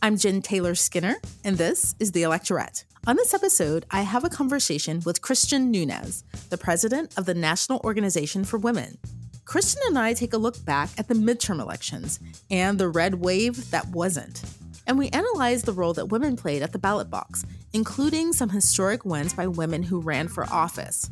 I'm 0.00 0.16
Jen 0.16 0.42
Taylor 0.42 0.76
Skinner, 0.76 1.16
and 1.42 1.58
this 1.58 1.96
is 1.98 2.12
The 2.12 2.22
Electorette. 2.22 2.84
On 3.08 3.16
this 3.16 3.34
episode, 3.34 3.84
I 3.90 4.02
have 4.02 4.22
a 4.22 4.28
conversation 4.30 5.02
with 5.04 5.22
Christian 5.22 5.72
Nunes, 5.72 6.22
the 6.50 6.56
president 6.56 7.18
of 7.18 7.26
the 7.26 7.34
National 7.34 7.80
Organization 7.82 8.44
for 8.44 8.58
Women. 8.58 8.98
Christian 9.44 9.82
and 9.88 9.98
I 9.98 10.12
take 10.14 10.32
a 10.32 10.38
look 10.38 10.64
back 10.64 10.90
at 10.98 11.08
the 11.08 11.14
midterm 11.14 11.60
elections 11.60 12.20
and 12.48 12.78
the 12.78 12.88
red 12.88 13.16
wave 13.16 13.72
that 13.72 13.88
wasn't. 13.88 14.44
And 14.86 14.98
we 14.98 15.08
analyze 15.08 15.62
the 15.62 15.72
role 15.72 15.94
that 15.94 16.10
women 16.10 16.36
played 16.36 16.62
at 16.62 16.70
the 16.70 16.78
ballot 16.78 17.10
box, 17.10 17.44
including 17.72 18.32
some 18.32 18.50
historic 18.50 19.04
wins 19.04 19.34
by 19.34 19.48
women 19.48 19.82
who 19.82 19.98
ran 19.98 20.28
for 20.28 20.44
office. 20.44 21.10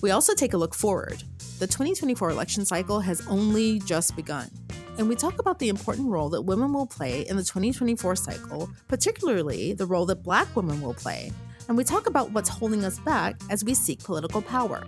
We 0.00 0.12
also 0.12 0.34
take 0.34 0.54
a 0.54 0.58
look 0.58 0.74
forward. 0.74 1.22
The 1.58 1.66
2024 1.66 2.30
election 2.30 2.64
cycle 2.64 3.00
has 3.00 3.26
only 3.26 3.80
just 3.80 4.16
begun 4.16 4.50
and 4.96 5.08
we 5.08 5.16
talk 5.16 5.40
about 5.40 5.58
the 5.58 5.68
important 5.68 6.08
role 6.08 6.28
that 6.28 6.42
women 6.42 6.72
will 6.72 6.86
play 6.86 7.22
in 7.22 7.36
the 7.36 7.42
2024 7.42 8.14
cycle, 8.16 8.70
particularly 8.86 9.72
the 9.72 9.86
role 9.86 10.06
that 10.06 10.22
Black 10.22 10.54
women 10.54 10.80
will 10.80 10.94
play. 10.94 11.32
And 11.68 11.76
we 11.76 11.82
talk 11.82 12.06
about 12.06 12.30
what's 12.30 12.48
holding 12.48 12.84
us 12.84 12.98
back 13.00 13.40
as 13.50 13.64
we 13.64 13.74
seek 13.74 14.02
political 14.04 14.40
power. 14.40 14.86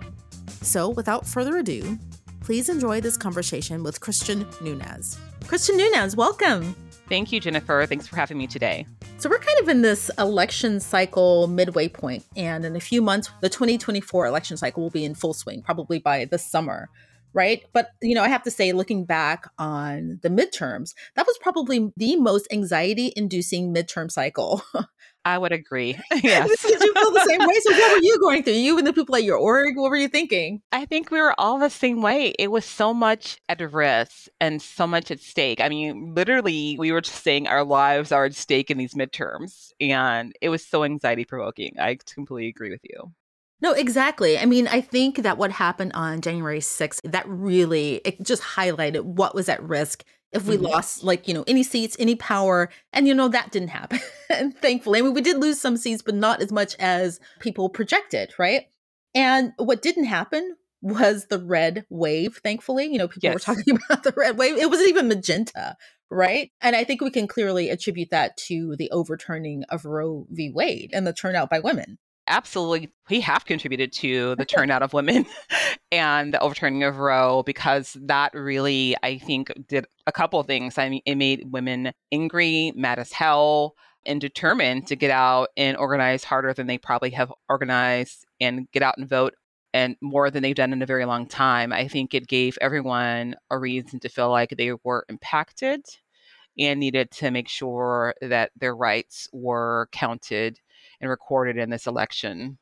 So, 0.63 0.91
without 0.91 1.27
further 1.27 1.57
ado, 1.57 1.99
please 2.41 2.69
enjoy 2.69 3.01
this 3.01 3.17
conversation 3.17 3.83
with 3.83 4.01
Christian 4.01 4.47
Nunes. 4.61 5.19
Christian 5.47 5.77
Nunes, 5.77 6.15
welcome. 6.15 6.77
Thank 7.09 7.33
you, 7.33 7.41
Jennifer. 7.41 7.85
Thanks 7.89 8.07
for 8.07 8.17
having 8.17 8.39
me 8.39 8.47
today. 8.47 8.87
So, 9.19 9.29
we're 9.29 9.39
kind 9.39 9.59
of 9.61 9.69
in 9.69 9.83
this 9.83 10.11
election 10.19 10.79
cycle 10.79 11.49
midway 11.49 11.89
point, 11.89 12.25
and 12.37 12.65
in 12.65 12.77
a 12.77 12.81
few 12.81 13.03
months, 13.03 13.31
the 13.41 13.49
2024 13.49 14.27
election 14.27 14.57
cycle 14.57 14.83
will 14.83 14.91
be 14.91 15.05
in 15.05 15.15
full 15.15 15.35
swing, 15.35 15.63
probably 15.63 15.99
by 15.99 16.27
the 16.27 16.39
summer 16.39 16.89
right? 17.37 17.63
But, 17.75 17.91
you 18.03 18.15
know, 18.15 18.23
I 18.23 18.29
have 18.29 18.43
to 18.45 18.51
say, 18.51 18.73
looking 18.73 19.05
back 19.05 19.47
on 19.59 20.19
the 20.23 20.31
midterms, 20.31 20.95
that 21.15 21.27
was 21.27 21.39
probably 21.39 21.93
the 21.97 22.17
most 22.17 22.49
anxiety 22.51 23.13
inducing 23.15 23.73
midterm 23.73 24.11
cycle. 24.11 24.63
I 25.25 25.39
would 25.39 25.53
agree. 25.53 25.99
Yes. 26.23 26.63
Did 26.63 26.81
you 26.81 26.95
feel 26.95 27.13
the 27.13 27.25
same 27.29 27.41
way? 27.41 27.55
So, 27.61 27.73
what 27.73 27.93
were 27.93 28.03
you 28.03 28.19
going 28.21 28.43
through? 28.43 28.55
You 28.55 28.79
and 28.79 28.87
the 28.87 28.93
people 28.93 29.15
at 29.17 29.23
your 29.23 29.37
org, 29.37 29.77
what 29.77 29.91
were 29.91 29.97
you 29.97 30.09
thinking? 30.09 30.63
I 30.73 30.87
think 30.87 31.11
we 31.11 31.21
were 31.21 31.39
all 31.39 31.59
the 31.59 31.69
same 31.69 32.01
way. 32.01 32.33
It 32.39 32.51
was 32.51 32.65
so 32.65 32.95
much 32.95 33.39
at 33.49 33.61
risk 33.61 34.29
and 34.41 34.63
so 34.63 34.87
much 34.87 35.11
at 35.11 35.21
stake. 35.21 35.61
I 35.61 35.69
mean, 35.69 36.15
literally, 36.15 36.77
we 36.79 36.91
were 36.91 37.01
just 37.03 37.23
saying 37.23 37.49
our 37.49 37.65
lives 37.65 38.13
are 38.13 38.25
at 38.25 38.35
stake 38.35 38.71
in 38.71 38.79
these 38.79 38.95
midterms, 38.95 39.73
and 39.79 40.33
it 40.41 40.49
was 40.49 40.67
so 40.67 40.85
anxiety 40.85 41.25
provoking. 41.25 41.75
I 41.79 41.99
completely 42.15 42.49
agree 42.49 42.71
with 42.71 42.83
you. 42.85 43.13
No, 43.61 43.73
exactly. 43.73 44.39
I 44.39 44.45
mean, 44.45 44.69
I 44.69 44.81
think 44.81 45.23
that 45.23 45.39
what 45.39 45.51
happened 45.51 45.93
on 45.95 46.21
January 46.21 46.61
6th, 46.61 47.11
that 47.11 47.27
really 47.27 48.03
it 48.05 48.23
just 48.23 48.43
highlighted 48.43 49.03
what 49.03 49.35
was 49.35 49.49
at 49.49 49.63
risk 49.63 50.05
if 50.33 50.47
we 50.47 50.57
mm-hmm. 50.57 50.67
lost 50.67 51.03
like, 51.03 51.27
you 51.27 51.35
know, 51.35 51.45
any 51.47 51.63
seats, 51.63 51.97
any 51.99 52.15
power. 52.15 52.69
And 52.93 53.07
you 53.09 53.15
know, 53.15 53.29
that 53.29 53.53
didn't 53.53 53.69
happen. 53.69 54.01
and 54.31 54.57
thankfully, 54.63 54.99
I 54.99 55.03
mean, 55.03 55.15
we 55.15 55.23
did 55.23 55.39
lose 55.39 55.61
some 55.61 55.77
seats, 55.77 56.03
but 56.03 56.15
not 56.15 56.43
as 56.43 56.53
much 56.53 56.77
as 56.79 57.21
people 57.41 57.69
projected, 57.69 58.33
right? 58.39 58.67
And 59.15 59.53
what 59.57 59.81
didn't 59.81 60.05
happen 60.05 60.57
was 60.83 61.27
the 61.27 61.39
red 61.39 61.87
wave, 61.89 62.41
thankfully. 62.45 62.87
You 62.87 62.99
know, 62.99 63.09
people 63.09 63.31
yes. 63.31 63.35
were 63.35 63.55
talking 63.55 63.79
about 63.91 64.03
the 64.03 64.13
red 64.17 64.37
wave. 64.37 64.59
It 64.59 64.69
wasn't 64.69 64.91
even 64.91 65.09
magenta, 65.09 65.77
right? 66.11 66.51
And 66.61 66.77
I 66.77 66.85
think 66.85 67.01
we 67.01 67.11
can 67.11 67.27
clearly 67.27 67.71
attribute 67.71 68.11
that 68.11 68.37
to 68.49 68.77
the 68.77 68.91
overturning 68.91 69.65
of 69.71 69.87
Roe 69.87 70.27
v. 70.31 70.51
Wade 70.51 70.91
and 70.93 71.07
the 71.07 71.15
turnout 71.15 71.49
by 71.49 71.61
women 71.61 71.99
absolutely 72.29 72.91
we 73.09 73.21
have 73.21 73.45
contributed 73.45 73.93
to 73.93 74.35
the 74.37 74.45
turnout 74.47 74.83
of 74.83 74.93
women 74.93 75.27
and 75.93 76.35
the 76.35 76.41
overturning 76.41 76.83
of 76.85 76.99
Roe 76.99 77.43
because 77.45 77.97
that 78.03 78.35
really 78.35 78.97
I 79.03 79.19
think 79.19 79.53
did 79.69 79.87
a 80.07 80.13
couple 80.13 80.41
of 80.41 80.47
things. 80.47 80.79
I 80.79 80.89
mean 80.89 81.03
it 81.07 81.17
made 81.17 81.53
women 81.53 81.93
angry, 82.13 82.73
mad 82.75 82.99
as 82.99 83.13
hell, 83.13 83.75
and 84.05 84.21
determined 84.21 84.87
to 84.87 84.97
get 84.97 85.11
out 85.11 85.49
and 85.57 85.77
organize 85.77 86.25
harder 86.25 86.53
than 86.53 86.67
they 86.67 86.79
probably 86.79 87.11
have 87.11 87.33
organized 87.49 88.25
and 88.41 88.71
get 88.73 88.83
out 88.83 88.97
and 88.99 89.09
vote 89.09 89.35
and 89.75 89.97
more 90.01 90.31
than 90.31 90.43
they've 90.43 90.55
done 90.55 90.73
in 90.73 90.81
a 90.81 90.87
very 90.87 91.05
long 91.05 91.27
time. 91.27 91.73
I 91.73 91.87
think 91.89 92.15
it 92.15 92.29
gave 92.29 92.57
everyone 92.61 93.37
a 93.51 93.59
reason 93.59 94.01
to 94.01 94.09
feel 94.09 94.31
like 94.31 94.55
they 94.57 94.73
were 94.85 95.05
impacted 95.09 95.85
and 96.59 96.81
needed 96.81 97.11
to 97.11 97.31
make 97.31 97.49
sure 97.49 98.15
that 98.23 98.53
their 98.57 98.75
rights 98.75 99.29
were 99.33 99.89
counted 99.93 100.59
and 101.01 101.11
recorded 101.11 101.57
in 101.57 101.71
this 101.71 101.87
election. 101.87 102.59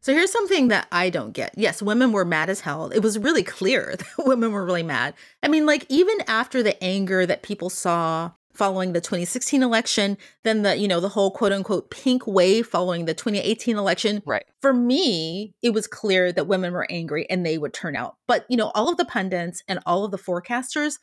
So 0.00 0.12
here's 0.12 0.30
something 0.30 0.68
that 0.68 0.86
I 0.92 1.10
don't 1.10 1.32
get. 1.32 1.52
Yes, 1.56 1.82
women 1.82 2.12
were 2.12 2.24
mad 2.24 2.48
as 2.48 2.60
hell. 2.60 2.90
It 2.90 3.00
was 3.00 3.18
really 3.18 3.42
clear 3.42 3.96
that 3.98 4.26
women 4.26 4.52
were 4.52 4.64
really 4.64 4.84
mad. 4.84 5.14
I 5.42 5.48
mean, 5.48 5.66
like 5.66 5.84
even 5.88 6.18
after 6.28 6.62
the 6.62 6.82
anger 6.82 7.26
that 7.26 7.42
people 7.42 7.70
saw 7.70 8.30
following 8.56 8.92
the 8.92 9.00
2016 9.00 9.62
election, 9.62 10.16
then 10.42 10.62
the, 10.62 10.76
you 10.76 10.88
know, 10.88 11.00
the 11.00 11.10
whole 11.10 11.30
quote 11.30 11.52
unquote 11.52 11.90
pink 11.90 12.26
wave 12.26 12.66
following 12.66 13.04
the 13.04 13.14
2018 13.14 13.76
election. 13.76 14.22
Right. 14.24 14.44
For 14.62 14.72
me, 14.72 15.54
it 15.62 15.70
was 15.70 15.86
clear 15.86 16.32
that 16.32 16.46
women 16.46 16.72
were 16.72 16.86
angry 16.90 17.28
and 17.28 17.44
they 17.44 17.58
would 17.58 17.74
turn 17.74 17.96
out. 17.96 18.16
But, 18.26 18.46
you 18.48 18.56
know, 18.56 18.70
all 18.74 18.88
of 18.88 18.96
the 18.96 19.04
pundits 19.04 19.62
and 19.68 19.80
all 19.86 20.04
of 20.04 20.10
the 20.10 20.18
forecasters, 20.18 20.98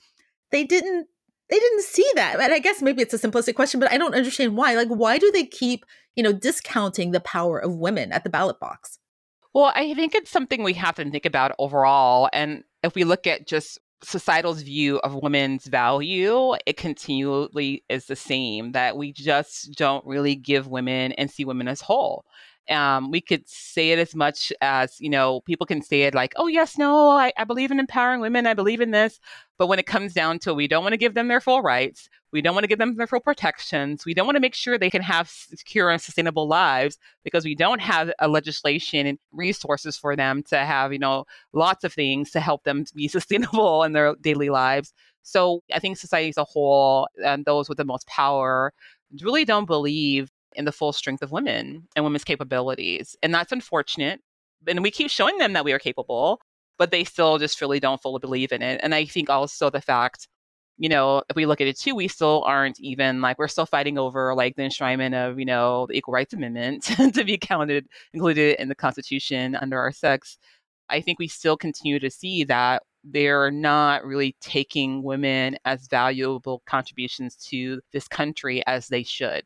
they 0.51 0.63
didn't 0.63 1.07
they 1.49 1.59
didn't 1.59 1.83
see 1.83 2.05
that. 2.15 2.39
And 2.39 2.53
I 2.53 2.59
guess 2.59 2.81
maybe 2.81 3.01
it's 3.01 3.13
a 3.13 3.19
simplistic 3.19 3.55
question, 3.55 3.79
but 3.79 3.91
I 3.91 3.97
don't 3.97 4.15
understand 4.15 4.55
why. 4.55 4.75
Like, 4.75 4.87
why 4.87 5.17
do 5.17 5.31
they 5.31 5.45
keep, 5.45 5.85
you 6.15 6.23
know, 6.23 6.33
discounting 6.33 7.11
the 7.11 7.19
power 7.19 7.59
of 7.59 7.75
women 7.75 8.11
at 8.11 8.23
the 8.23 8.29
ballot 8.29 8.59
box? 8.59 8.99
Well, 9.53 9.71
I 9.75 9.93
think 9.93 10.15
it's 10.15 10.31
something 10.31 10.63
we 10.63 10.73
have 10.73 10.95
to 10.95 11.09
think 11.09 11.25
about 11.25 11.55
overall. 11.59 12.29
And 12.33 12.63
if 12.81 12.95
we 12.95 13.03
look 13.03 13.27
at 13.27 13.45
just 13.45 13.79
societal's 14.01 14.61
view 14.61 14.97
of 14.99 15.15
women's 15.15 15.65
value, 15.67 16.55
it 16.65 16.77
continually 16.77 17.83
is 17.87 18.05
the 18.05 18.15
same 18.15 18.71
that 18.71 18.97
we 18.97 19.13
just 19.13 19.73
don't 19.73 20.05
really 20.05 20.35
give 20.35 20.67
women 20.67 21.11
and 21.13 21.29
see 21.29 21.45
women 21.45 21.67
as 21.67 21.81
whole. 21.81 22.25
Um, 22.69 23.11
we 23.11 23.19
could 23.19 23.47
say 23.47 23.91
it 23.91 23.99
as 23.99 24.15
much 24.15 24.53
as, 24.61 24.99
you 24.99 25.09
know, 25.09 25.41
people 25.41 25.65
can 25.65 25.81
say 25.81 26.03
it 26.03 26.15
like, 26.15 26.33
oh, 26.37 26.47
yes, 26.47 26.77
no, 26.77 27.09
I, 27.09 27.33
I 27.37 27.43
believe 27.43 27.71
in 27.71 27.79
empowering 27.79 28.21
women. 28.21 28.47
I 28.47 28.53
believe 28.53 28.79
in 28.79 28.91
this. 28.91 29.19
But 29.57 29.67
when 29.67 29.79
it 29.79 29.85
comes 29.85 30.13
down 30.13 30.39
to 30.39 30.53
we 30.53 30.67
don't 30.67 30.83
want 30.83 30.93
to 30.93 30.97
give 30.97 31.13
them 31.13 31.27
their 31.27 31.41
full 31.41 31.61
rights, 31.61 32.09
we 32.31 32.41
don't 32.41 32.55
want 32.55 32.63
to 32.63 32.67
give 32.67 32.79
them 32.79 32.97
their 32.97 33.07
full 33.07 33.19
protections, 33.19 34.05
we 34.05 34.13
don't 34.13 34.25
want 34.25 34.35
to 34.35 34.41
make 34.41 34.55
sure 34.55 34.77
they 34.77 34.89
can 34.89 35.03
have 35.03 35.29
secure 35.29 35.89
and 35.91 36.01
sustainable 36.01 36.47
lives 36.47 36.97
because 37.23 37.45
we 37.45 37.53
don't 37.53 37.79
have 37.79 38.11
a 38.19 38.27
legislation 38.27 39.05
and 39.05 39.19
resources 39.31 39.95
for 39.95 40.15
them 40.15 40.41
to 40.43 40.57
have, 40.57 40.91
you 40.91 40.99
know, 40.99 41.25
lots 41.53 41.83
of 41.83 41.93
things 41.93 42.31
to 42.31 42.39
help 42.39 42.63
them 42.63 42.85
be 42.95 43.07
sustainable 43.09 43.83
in 43.83 43.93
their 43.93 44.15
daily 44.19 44.49
lives. 44.49 44.93
So 45.21 45.61
I 45.73 45.79
think 45.79 45.97
society 45.97 46.29
as 46.29 46.37
a 46.37 46.43
whole 46.43 47.07
and 47.23 47.45
those 47.45 47.69
with 47.69 47.77
the 47.77 47.85
most 47.85 48.07
power 48.07 48.73
really 49.21 49.45
don't 49.45 49.65
believe 49.65 50.31
in 50.55 50.65
the 50.65 50.71
full 50.71 50.93
strength 50.93 51.21
of 51.21 51.31
women 51.31 51.87
and 51.95 52.05
women's 52.05 52.23
capabilities. 52.23 53.15
And 53.23 53.33
that's 53.33 53.51
unfortunate. 53.51 54.21
And 54.67 54.83
we 54.83 54.91
keep 54.91 55.09
showing 55.09 55.37
them 55.37 55.53
that 55.53 55.65
we 55.65 55.73
are 55.73 55.79
capable, 55.79 56.39
but 56.77 56.91
they 56.91 57.03
still 57.03 57.37
just 57.37 57.61
really 57.61 57.79
don't 57.79 58.01
fully 58.01 58.19
believe 58.19 58.51
in 58.51 58.61
it. 58.61 58.79
And 58.83 58.95
I 58.95 59.05
think 59.05 59.29
also 59.29 59.69
the 59.69 59.81
fact, 59.81 60.27
you 60.77 60.89
know, 60.89 61.23
if 61.29 61.35
we 61.35 61.45
look 61.45 61.61
at 61.61 61.67
it 61.67 61.79
too, 61.79 61.95
we 61.95 62.07
still 62.07 62.43
aren't 62.45 62.79
even 62.79 63.21
like 63.21 63.37
we're 63.37 63.47
still 63.47 63.65
fighting 63.65 63.97
over 63.97 64.33
like 64.35 64.55
the 64.55 64.63
enshrinement 64.63 65.13
of, 65.13 65.39
you 65.39 65.45
know, 65.45 65.85
the 65.87 65.95
Equal 65.95 66.13
Rights 66.13 66.33
Amendment 66.33 66.83
to 67.13 67.23
be 67.23 67.37
counted, 67.37 67.85
included 68.13 68.59
in 68.59 68.69
the 68.69 68.75
Constitution 68.75 69.55
under 69.55 69.79
our 69.79 69.91
sex. 69.91 70.37
I 70.89 71.01
think 71.01 71.19
we 71.19 71.27
still 71.27 71.57
continue 71.57 71.99
to 71.99 72.09
see 72.09 72.43
that 72.45 72.83
they're 73.03 73.51
not 73.51 74.05
really 74.05 74.35
taking 74.41 75.03
women 75.03 75.57
as 75.65 75.87
valuable 75.87 76.61
contributions 76.65 77.35
to 77.35 77.81
this 77.91 78.07
country 78.07 78.65
as 78.65 78.87
they 78.87 79.03
should 79.03 79.43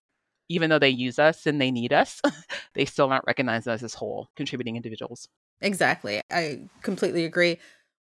even 0.49 0.69
though 0.69 0.79
they 0.79 0.89
use 0.89 1.19
us 1.19 1.45
and 1.45 1.59
they 1.59 1.71
need 1.71 1.93
us, 1.93 2.21
they 2.73 2.85
still 2.85 3.09
not 3.09 3.25
recognize 3.27 3.67
us 3.67 3.83
as 3.83 3.93
whole 3.93 4.29
contributing 4.35 4.75
individuals. 4.75 5.27
Exactly. 5.61 6.21
I 6.31 6.61
completely 6.81 7.25
agree. 7.25 7.57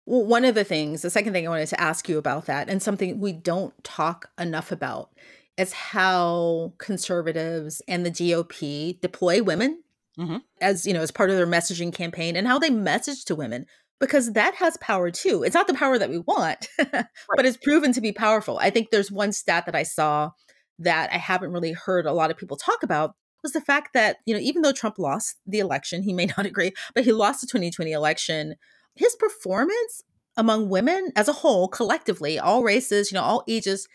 Well, 0.05 0.25
one 0.25 0.45
of 0.45 0.55
the 0.55 0.63
things, 0.63 1.01
the 1.01 1.09
second 1.09 1.33
thing 1.33 1.47
I 1.47 1.49
wanted 1.49 1.67
to 1.69 1.81
ask 1.81 2.07
you 2.07 2.17
about 2.17 2.45
that, 2.45 2.69
and 2.69 2.81
something 2.81 3.19
we 3.19 3.33
don't 3.33 3.73
talk 3.83 4.29
enough 4.37 4.71
about, 4.71 5.09
is 5.57 5.73
how 5.73 6.73
conservatives 6.77 7.81
and 7.87 8.05
the 8.05 8.11
GOP 8.11 8.99
deploy 9.01 9.41
women 9.41 9.81
mm-hmm. 10.17 10.37
as 10.61 10.85
you 10.85 10.93
know 10.93 11.01
as 11.01 11.11
part 11.11 11.29
of 11.29 11.37
their 11.37 11.47
messaging 11.47 11.93
campaign 11.93 12.35
and 12.35 12.47
how 12.47 12.59
they 12.59 12.69
message 12.69 13.25
to 13.25 13.35
women 13.35 13.65
because 13.99 14.33
that 14.33 14.55
has 14.55 14.77
power 14.77 15.09
too. 15.09 15.43
It's 15.43 15.55
not 15.55 15.67
the 15.67 15.73
power 15.73 15.97
that 15.97 16.09
we 16.09 16.19
want, 16.19 16.67
right. 16.77 17.05
but 17.35 17.45
it's 17.45 17.57
proven 17.57 17.93
to 17.93 18.01
be 18.01 18.11
powerful. 18.11 18.59
I 18.59 18.69
think 18.69 18.91
there's 18.91 19.11
one 19.11 19.31
stat 19.31 19.65
that 19.65 19.75
I 19.75 19.83
saw 19.83 20.31
that 20.79 21.11
I 21.11 21.17
haven't 21.17 21.51
really 21.51 21.73
heard 21.73 22.05
a 22.05 22.13
lot 22.13 22.31
of 22.31 22.37
people 22.37 22.57
talk 22.57 22.83
about 22.83 23.15
was 23.43 23.53
the 23.53 23.61
fact 23.61 23.93
that, 23.93 24.17
you 24.25 24.33
know, 24.33 24.39
even 24.39 24.63
though 24.63 24.71
Trump 24.71 24.97
lost 24.97 25.37
the 25.45 25.59
election, 25.59 26.01
he 26.01 26.13
may 26.13 26.25
not 26.37 26.45
agree, 26.45 26.73
but 26.93 27.03
he 27.03 27.11
lost 27.11 27.41
the 27.41 27.47
2020 27.47 27.91
election, 27.91 28.55
his 28.95 29.15
performance 29.15 30.03
among 30.37 30.69
women 30.69 31.11
as 31.15 31.27
a 31.27 31.33
whole, 31.33 31.67
collectively, 31.67 32.39
all 32.39 32.63
races, 32.63 33.11
you 33.11 33.15
know, 33.15 33.23
all 33.23 33.43
ages, 33.47 33.87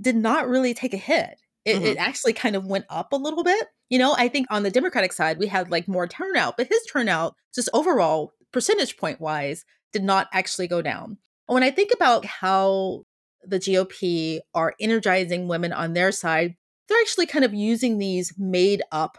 did 0.00 0.16
not 0.16 0.48
really 0.48 0.74
take 0.74 0.94
a 0.94 0.98
hit. 0.98 1.40
It, 1.64 1.76
mm-hmm. 1.76 1.86
it, 1.86 1.96
actually 1.98 2.32
kind 2.32 2.54
of 2.54 2.66
went 2.66 2.84
up 2.88 3.12
a 3.12 3.16
little 3.16 3.42
bit. 3.42 3.66
You 3.88 3.98
know, 3.98 4.14
I 4.16 4.28
think 4.28 4.46
on 4.50 4.62
the 4.62 4.70
Democratic 4.70 5.12
side, 5.12 5.38
we 5.38 5.46
had 5.46 5.70
like 5.70 5.88
more 5.88 6.06
turnout, 6.06 6.56
but 6.56 6.68
his 6.68 6.84
turnout, 6.90 7.34
just 7.54 7.68
overall, 7.72 8.32
percentage 8.52 8.96
point 8.96 9.20
wise, 9.20 9.64
did 9.92 10.04
not 10.04 10.28
actually 10.32 10.68
go 10.68 10.80
down. 10.80 11.18
When 11.46 11.62
I 11.62 11.70
think 11.70 11.90
about 11.92 12.24
how 12.24 13.04
the 13.48 13.58
GOP 13.58 14.40
are 14.54 14.74
energizing 14.80 15.48
women 15.48 15.72
on 15.72 15.92
their 15.92 16.12
side, 16.12 16.56
they're 16.88 17.00
actually 17.00 17.26
kind 17.26 17.44
of 17.44 17.54
using 17.54 17.98
these 17.98 18.32
made 18.38 18.82
up 18.92 19.18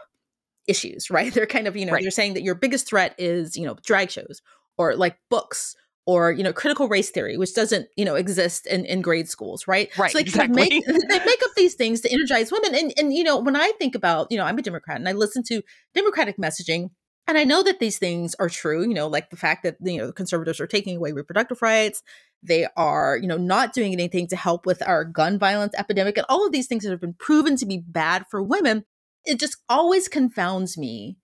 issues, 0.66 1.10
right? 1.10 1.32
They're 1.32 1.46
kind 1.46 1.66
of, 1.66 1.76
you 1.76 1.86
know, 1.86 1.92
right. 1.92 2.02
they're 2.02 2.10
saying 2.10 2.34
that 2.34 2.42
your 2.42 2.54
biggest 2.54 2.88
threat 2.88 3.14
is, 3.18 3.56
you 3.56 3.66
know, 3.66 3.76
drag 3.84 4.10
shows 4.10 4.42
or 4.76 4.94
like 4.94 5.18
books 5.30 5.74
or 6.08 6.32
you 6.32 6.42
know 6.42 6.54
critical 6.54 6.88
race 6.88 7.10
theory 7.10 7.36
which 7.36 7.54
doesn't 7.54 7.86
you 7.96 8.04
know 8.04 8.14
exist 8.14 8.66
in, 8.66 8.86
in 8.86 9.02
grade 9.02 9.28
schools 9.28 9.68
right 9.68 9.96
right 9.98 10.10
so 10.10 10.18
they 10.18 10.22
exactly. 10.22 10.54
make 10.54 10.86
they 10.86 11.18
make 11.18 11.42
up 11.44 11.50
these 11.54 11.74
things 11.74 12.00
to 12.00 12.10
energize 12.10 12.50
women 12.50 12.74
and 12.74 12.94
and 12.96 13.12
you 13.12 13.22
know 13.22 13.38
when 13.38 13.54
i 13.54 13.70
think 13.78 13.94
about 13.94 14.26
you 14.32 14.38
know 14.38 14.44
i'm 14.44 14.58
a 14.58 14.62
democrat 14.62 14.96
and 14.96 15.08
i 15.08 15.12
listen 15.12 15.42
to 15.42 15.62
democratic 15.94 16.38
messaging 16.38 16.88
and 17.26 17.36
i 17.36 17.44
know 17.44 17.62
that 17.62 17.78
these 17.78 17.98
things 17.98 18.34
are 18.36 18.48
true 18.48 18.80
you 18.80 18.94
know 18.94 19.06
like 19.06 19.28
the 19.28 19.36
fact 19.36 19.62
that 19.62 19.76
you 19.82 19.98
know 19.98 20.06
the 20.06 20.12
conservatives 20.14 20.60
are 20.60 20.66
taking 20.66 20.96
away 20.96 21.12
reproductive 21.12 21.60
rights 21.60 22.02
they 22.42 22.66
are 22.76 23.16
you 23.16 23.26
know 23.26 23.36
not 23.36 23.72
doing 23.72 23.92
anything 23.92 24.26
to 24.26 24.36
help 24.36 24.66
with 24.66 24.82
our 24.86 25.04
gun 25.04 25.38
violence 25.38 25.74
epidemic 25.76 26.16
and 26.16 26.26
all 26.28 26.46
of 26.46 26.52
these 26.52 26.66
things 26.66 26.84
that 26.84 26.90
have 26.90 27.00
been 27.00 27.14
proven 27.14 27.56
to 27.56 27.66
be 27.66 27.78
bad 27.78 28.24
for 28.30 28.42
women 28.42 28.84
it 29.24 29.38
just 29.38 29.56
always 29.68 30.08
confounds 30.08 30.78
me 30.78 31.18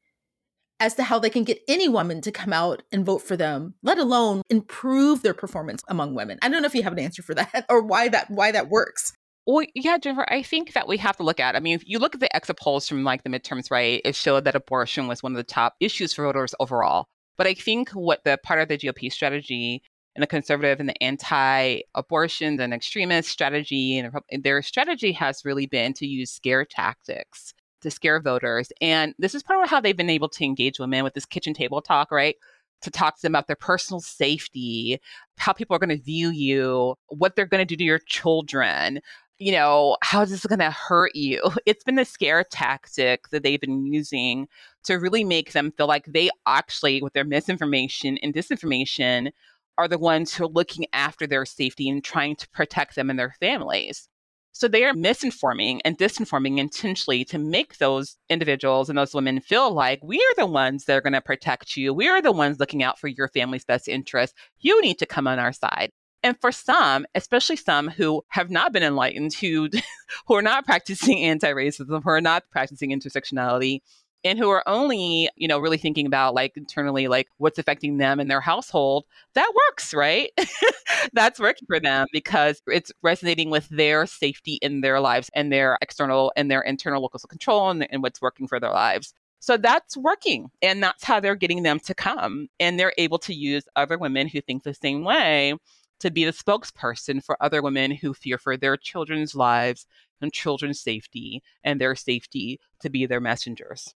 as 0.80 0.94
to 0.94 1.02
how 1.02 1.18
they 1.18 1.30
can 1.30 1.44
get 1.44 1.62
any 1.68 1.88
woman 1.88 2.20
to 2.20 2.32
come 2.32 2.52
out 2.52 2.82
and 2.92 3.06
vote 3.06 3.22
for 3.22 3.36
them, 3.36 3.74
let 3.82 3.98
alone 3.98 4.42
improve 4.50 5.22
their 5.22 5.34
performance 5.34 5.82
among 5.88 6.14
women. 6.14 6.38
I 6.42 6.48
don't 6.48 6.62
know 6.62 6.66
if 6.66 6.74
you 6.74 6.82
have 6.82 6.92
an 6.92 6.98
answer 6.98 7.22
for 7.22 7.34
that 7.34 7.64
or 7.68 7.82
why 7.82 8.08
that 8.08 8.30
why 8.30 8.52
that 8.52 8.68
works. 8.68 9.12
Well, 9.46 9.66
yeah, 9.74 9.98
Jennifer, 9.98 10.24
I 10.28 10.42
think 10.42 10.72
that 10.72 10.88
we 10.88 10.96
have 10.98 11.18
to 11.18 11.22
look 11.22 11.38
at. 11.38 11.54
I 11.54 11.60
mean, 11.60 11.74
if 11.74 11.86
you 11.86 11.98
look 11.98 12.14
at 12.14 12.20
the 12.20 12.34
exit 12.34 12.58
polls 12.58 12.88
from 12.88 13.04
like 13.04 13.24
the 13.24 13.30
midterms, 13.30 13.70
right, 13.70 14.00
it 14.02 14.14
showed 14.14 14.44
that 14.44 14.54
abortion 14.54 15.06
was 15.06 15.22
one 15.22 15.32
of 15.32 15.36
the 15.36 15.44
top 15.44 15.74
issues 15.80 16.14
for 16.14 16.24
voters 16.24 16.54
overall. 16.60 17.06
But 17.36 17.46
I 17.46 17.54
think 17.54 17.90
what 17.90 18.24
the 18.24 18.38
part 18.42 18.60
of 18.60 18.68
the 18.68 18.78
GOP 18.78 19.12
strategy 19.12 19.82
and 20.14 20.22
the 20.22 20.26
conservative 20.26 20.80
and 20.80 20.88
the 20.88 21.02
anti-abortion 21.02 22.60
and 22.60 22.74
extremist 22.74 23.28
strategy 23.28 23.98
and 23.98 24.12
their 24.42 24.62
strategy 24.62 25.12
has 25.12 25.44
really 25.44 25.66
been 25.66 25.92
to 25.94 26.06
use 26.06 26.30
scare 26.30 26.64
tactics 26.64 27.54
to 27.80 27.90
scare 27.90 28.20
voters. 28.20 28.72
And 28.80 29.14
this 29.18 29.34
is 29.34 29.42
part 29.42 29.62
of 29.62 29.70
how 29.70 29.80
they've 29.80 29.96
been 29.96 30.10
able 30.10 30.28
to 30.30 30.44
engage 30.44 30.80
women 30.80 31.04
with 31.04 31.14
this 31.14 31.26
kitchen 31.26 31.54
table 31.54 31.80
talk, 31.80 32.10
right? 32.10 32.36
To 32.82 32.90
talk 32.90 33.16
to 33.16 33.22
them 33.22 33.32
about 33.32 33.46
their 33.46 33.56
personal 33.56 34.00
safety, 34.00 35.00
how 35.38 35.52
people 35.52 35.76
are 35.76 35.78
going 35.78 35.96
to 35.96 36.02
view 36.02 36.30
you, 36.30 36.96
what 37.08 37.36
they're 37.36 37.46
going 37.46 37.66
to 37.66 37.76
do 37.76 37.76
to 37.76 37.84
your 37.84 38.00
children, 38.00 39.00
you 39.38 39.52
know, 39.52 39.96
how 40.02 40.22
is 40.22 40.30
this 40.30 40.46
going 40.46 40.58
to 40.60 40.70
hurt 40.70 41.14
you? 41.14 41.40
It's 41.66 41.84
been 41.84 41.98
a 41.98 42.04
scare 42.04 42.44
tactic 42.44 43.28
that 43.30 43.42
they've 43.42 43.60
been 43.60 43.86
using 43.92 44.48
to 44.84 44.94
really 44.94 45.24
make 45.24 45.52
them 45.52 45.72
feel 45.72 45.86
like 45.86 46.06
they 46.06 46.30
actually, 46.46 47.02
with 47.02 47.14
their 47.14 47.24
misinformation 47.24 48.18
and 48.18 48.32
disinformation, 48.32 49.32
are 49.78 49.88
the 49.88 49.98
ones 49.98 50.34
who 50.34 50.44
are 50.44 50.48
looking 50.48 50.86
after 50.92 51.26
their 51.26 51.44
safety 51.44 51.88
and 51.88 52.02
trying 52.02 52.36
to 52.36 52.48
protect 52.50 52.94
them 52.94 53.10
and 53.10 53.18
their 53.18 53.34
families. 53.40 54.08
So 54.52 54.68
they 54.68 54.84
are 54.84 54.94
misinforming 54.94 55.80
and 55.84 55.98
disinforming 55.98 56.58
intentionally 56.58 57.24
to 57.24 57.38
make 57.38 57.78
those 57.78 58.16
individuals 58.30 58.88
and 58.88 58.96
those 58.96 59.12
women 59.12 59.40
feel 59.40 59.72
like 59.72 59.98
we 60.02 60.18
are 60.18 60.34
the 60.36 60.46
ones 60.46 60.84
that 60.84 60.96
are 60.96 61.00
going 61.00 61.12
to 61.12 61.20
protect 61.20 61.76
you. 61.76 61.92
We 61.92 62.08
are 62.08 62.22
the 62.22 62.30
ones 62.30 62.60
looking 62.60 62.80
out 62.80 63.00
for 63.00 63.08
your 63.08 63.26
family's 63.26 63.64
best 63.64 63.88
interest. 63.88 64.32
You 64.60 64.80
need 64.80 65.00
to 65.00 65.06
come 65.06 65.26
on 65.26 65.40
our 65.40 65.52
side. 65.52 65.90
And 66.22 66.40
for 66.40 66.52
some, 66.52 67.04
especially 67.16 67.56
some 67.56 67.88
who 67.88 68.22
have 68.28 68.48
not 68.48 68.72
been 68.72 68.84
enlightened, 68.84 69.34
who 69.34 69.68
who 70.26 70.34
are 70.34 70.42
not 70.42 70.64
practicing 70.64 71.18
anti-racism, 71.24 72.02
who 72.02 72.10
are 72.10 72.20
not 72.20 72.44
practicing 72.52 72.90
intersectionality, 72.90 73.80
and 74.24 74.38
who 74.38 74.48
are 74.50 74.66
only, 74.66 75.28
you 75.36 75.46
know, 75.46 75.58
really 75.58 75.76
thinking 75.76 76.06
about 76.06 76.34
like 76.34 76.56
internally, 76.56 77.08
like 77.08 77.28
what's 77.38 77.58
affecting 77.58 77.98
them 77.98 78.20
and 78.20 78.30
their 78.30 78.40
household, 78.40 79.04
that 79.34 79.52
works, 79.68 79.92
right? 79.92 80.30
That's 81.12 81.38
working 81.38 81.66
for 81.66 81.78
them 81.80 82.06
because 82.12 82.62
it's 82.66 82.92
resonating 83.02 83.50
with 83.50 83.68
their 83.68 84.06
safety 84.06 84.58
in 84.62 84.80
their 84.80 85.00
lives 85.00 85.30
and 85.34 85.52
their 85.52 85.78
external 85.82 86.32
and 86.36 86.50
their 86.50 86.62
internal 86.62 87.04
of 87.04 87.28
control 87.28 87.70
and, 87.70 87.86
and 87.92 88.02
what's 88.02 88.22
working 88.22 88.48
for 88.48 88.58
their 88.58 88.70
lives. 88.72 89.12
So 89.40 89.58
that's 89.58 89.94
working. 89.94 90.50
And 90.62 90.82
that's 90.82 91.04
how 91.04 91.20
they're 91.20 91.34
getting 91.34 91.64
them 91.64 91.78
to 91.80 91.94
come. 91.94 92.48
And 92.58 92.80
they're 92.80 92.94
able 92.96 93.18
to 93.18 93.34
use 93.34 93.64
other 93.76 93.98
women 93.98 94.26
who 94.26 94.40
think 94.40 94.62
the 94.62 94.72
same 94.72 95.04
way 95.04 95.52
to 96.00 96.10
be 96.10 96.24
the 96.24 96.32
spokesperson 96.32 97.22
for 97.22 97.36
other 97.42 97.60
women 97.60 97.90
who 97.90 98.14
fear 98.14 98.38
for 98.38 98.56
their 98.56 98.78
children's 98.78 99.34
lives 99.34 99.86
and 100.22 100.32
children's 100.32 100.80
safety 100.80 101.42
and 101.62 101.80
their 101.80 101.94
safety 101.94 102.58
to 102.80 102.88
be 102.88 103.04
their 103.04 103.20
messengers. 103.20 103.94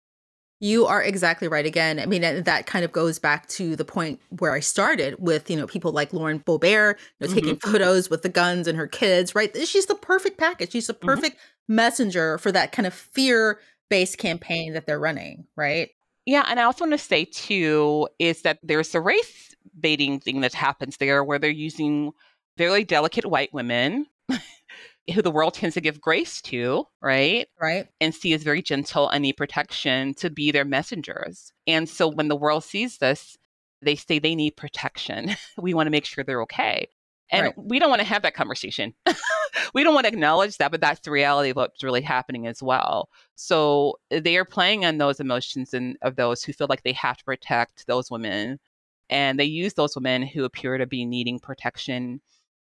You 0.60 0.86
are 0.86 1.02
exactly 1.02 1.46
right. 1.46 1.64
Again, 1.64 2.00
I 2.00 2.06
mean, 2.06 2.22
that 2.22 2.66
kind 2.66 2.84
of 2.84 2.90
goes 2.90 3.18
back 3.18 3.46
to 3.48 3.76
the 3.76 3.84
point 3.84 4.20
where 4.38 4.52
I 4.52 4.60
started 4.60 5.14
with, 5.18 5.48
you 5.48 5.56
know, 5.56 5.68
people 5.68 5.92
like 5.92 6.12
Lauren 6.12 6.40
Boebert, 6.40 6.96
you 7.20 7.28
know, 7.28 7.32
taking 7.32 7.56
mm-hmm. 7.56 7.70
photos 7.70 8.10
with 8.10 8.22
the 8.22 8.28
guns 8.28 8.66
and 8.66 8.76
her 8.76 8.88
kids, 8.88 9.34
right? 9.36 9.56
She's 9.66 9.86
the 9.86 9.94
perfect 9.94 10.36
package. 10.36 10.72
She's 10.72 10.88
the 10.88 10.94
mm-hmm. 10.94 11.06
perfect 11.06 11.36
mm-hmm. 11.36 11.74
messenger 11.76 12.38
for 12.38 12.50
that 12.50 12.72
kind 12.72 12.86
of 12.86 12.94
fear 12.94 13.60
based 13.88 14.18
campaign 14.18 14.72
that 14.72 14.86
they're 14.86 14.98
running, 14.98 15.46
right? 15.56 15.90
Yeah. 16.26 16.44
And 16.48 16.58
I 16.58 16.64
also 16.64 16.84
want 16.84 16.92
to 16.92 16.98
say, 16.98 17.24
too, 17.24 18.08
is 18.18 18.42
that 18.42 18.58
there's 18.62 18.94
a 18.94 19.00
race 19.00 19.54
baiting 19.78 20.18
thing 20.20 20.40
that 20.40 20.54
happens 20.54 20.96
there 20.96 21.22
where 21.22 21.38
they're 21.38 21.50
using 21.50 22.12
very 22.56 22.84
delicate 22.84 23.24
white 23.24 23.52
women 23.54 24.06
who 25.14 25.22
the 25.22 25.30
world 25.30 25.54
tends 25.54 25.74
to 25.74 25.80
give 25.80 26.00
grace 26.00 26.42
to, 26.42 26.84
right? 27.00 27.46
Right. 27.60 27.86
And 28.00 28.14
see 28.14 28.32
as 28.34 28.42
very 28.42 28.62
gentle 28.62 29.08
and 29.08 29.22
need 29.22 29.36
protection 29.36 30.14
to 30.14 30.30
be 30.30 30.50
their 30.50 30.64
messengers. 30.64 31.52
And 31.66 31.88
so 31.88 32.08
when 32.08 32.28
the 32.28 32.36
world 32.36 32.64
sees 32.64 32.98
this, 32.98 33.36
they 33.82 33.94
say 33.94 34.18
they 34.18 34.34
need 34.34 34.56
protection. 34.56 35.36
we 35.58 35.74
want 35.74 35.86
to 35.86 35.90
make 35.90 36.04
sure 36.04 36.24
they're 36.24 36.42
okay. 36.42 36.88
And 37.30 37.46
right. 37.46 37.54
we 37.56 37.78
don't 37.78 37.90
want 37.90 38.00
to 38.00 38.08
have 38.08 38.22
that 38.22 38.34
conversation. 38.34 38.94
we 39.74 39.84
don't 39.84 39.94
want 39.94 40.06
to 40.06 40.12
acknowledge 40.12 40.56
that, 40.58 40.70
but 40.70 40.80
that's 40.80 41.00
the 41.00 41.10
reality 41.10 41.50
of 41.50 41.56
what's 41.56 41.84
really 41.84 42.00
happening 42.00 42.46
as 42.46 42.62
well. 42.62 43.10
So 43.34 43.98
eh, 44.10 44.20
they 44.20 44.36
are 44.36 44.44
playing 44.46 44.84
on 44.84 44.98
those 44.98 45.20
emotions 45.20 45.74
and 45.74 45.96
of 46.02 46.16
those 46.16 46.42
who 46.42 46.52
feel 46.52 46.68
like 46.70 46.84
they 46.84 46.92
have 46.92 47.18
to 47.18 47.24
protect 47.24 47.86
those 47.86 48.10
women. 48.10 48.58
And 49.10 49.38
they 49.38 49.44
use 49.44 49.74
those 49.74 49.94
women 49.94 50.22
who 50.22 50.44
appear 50.44 50.78
to 50.78 50.86
be 50.86 51.04
needing 51.04 51.38
protection 51.38 52.20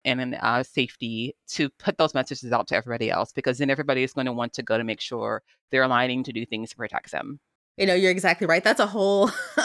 and 0.04 0.36
uh, 0.40 0.62
safety 0.62 1.34
to 1.48 1.68
put 1.70 1.98
those 1.98 2.14
messages 2.14 2.52
out 2.52 2.68
to 2.68 2.76
everybody 2.76 3.10
else 3.10 3.32
because 3.32 3.58
then 3.58 3.70
everybody 3.70 4.02
is 4.02 4.12
going 4.12 4.26
to 4.26 4.32
want 4.32 4.52
to 4.54 4.62
go 4.62 4.78
to 4.78 4.84
make 4.84 5.00
sure 5.00 5.42
they're 5.70 5.82
aligning 5.82 6.22
to 6.24 6.32
do 6.32 6.46
things 6.46 6.70
to 6.70 6.76
protect 6.76 7.10
them. 7.10 7.40
You 7.76 7.86
know, 7.86 7.94
you're 7.94 8.10
exactly 8.10 8.46
right. 8.46 8.62
That's 8.62 8.80
a 8.80 8.86
whole 8.86 9.30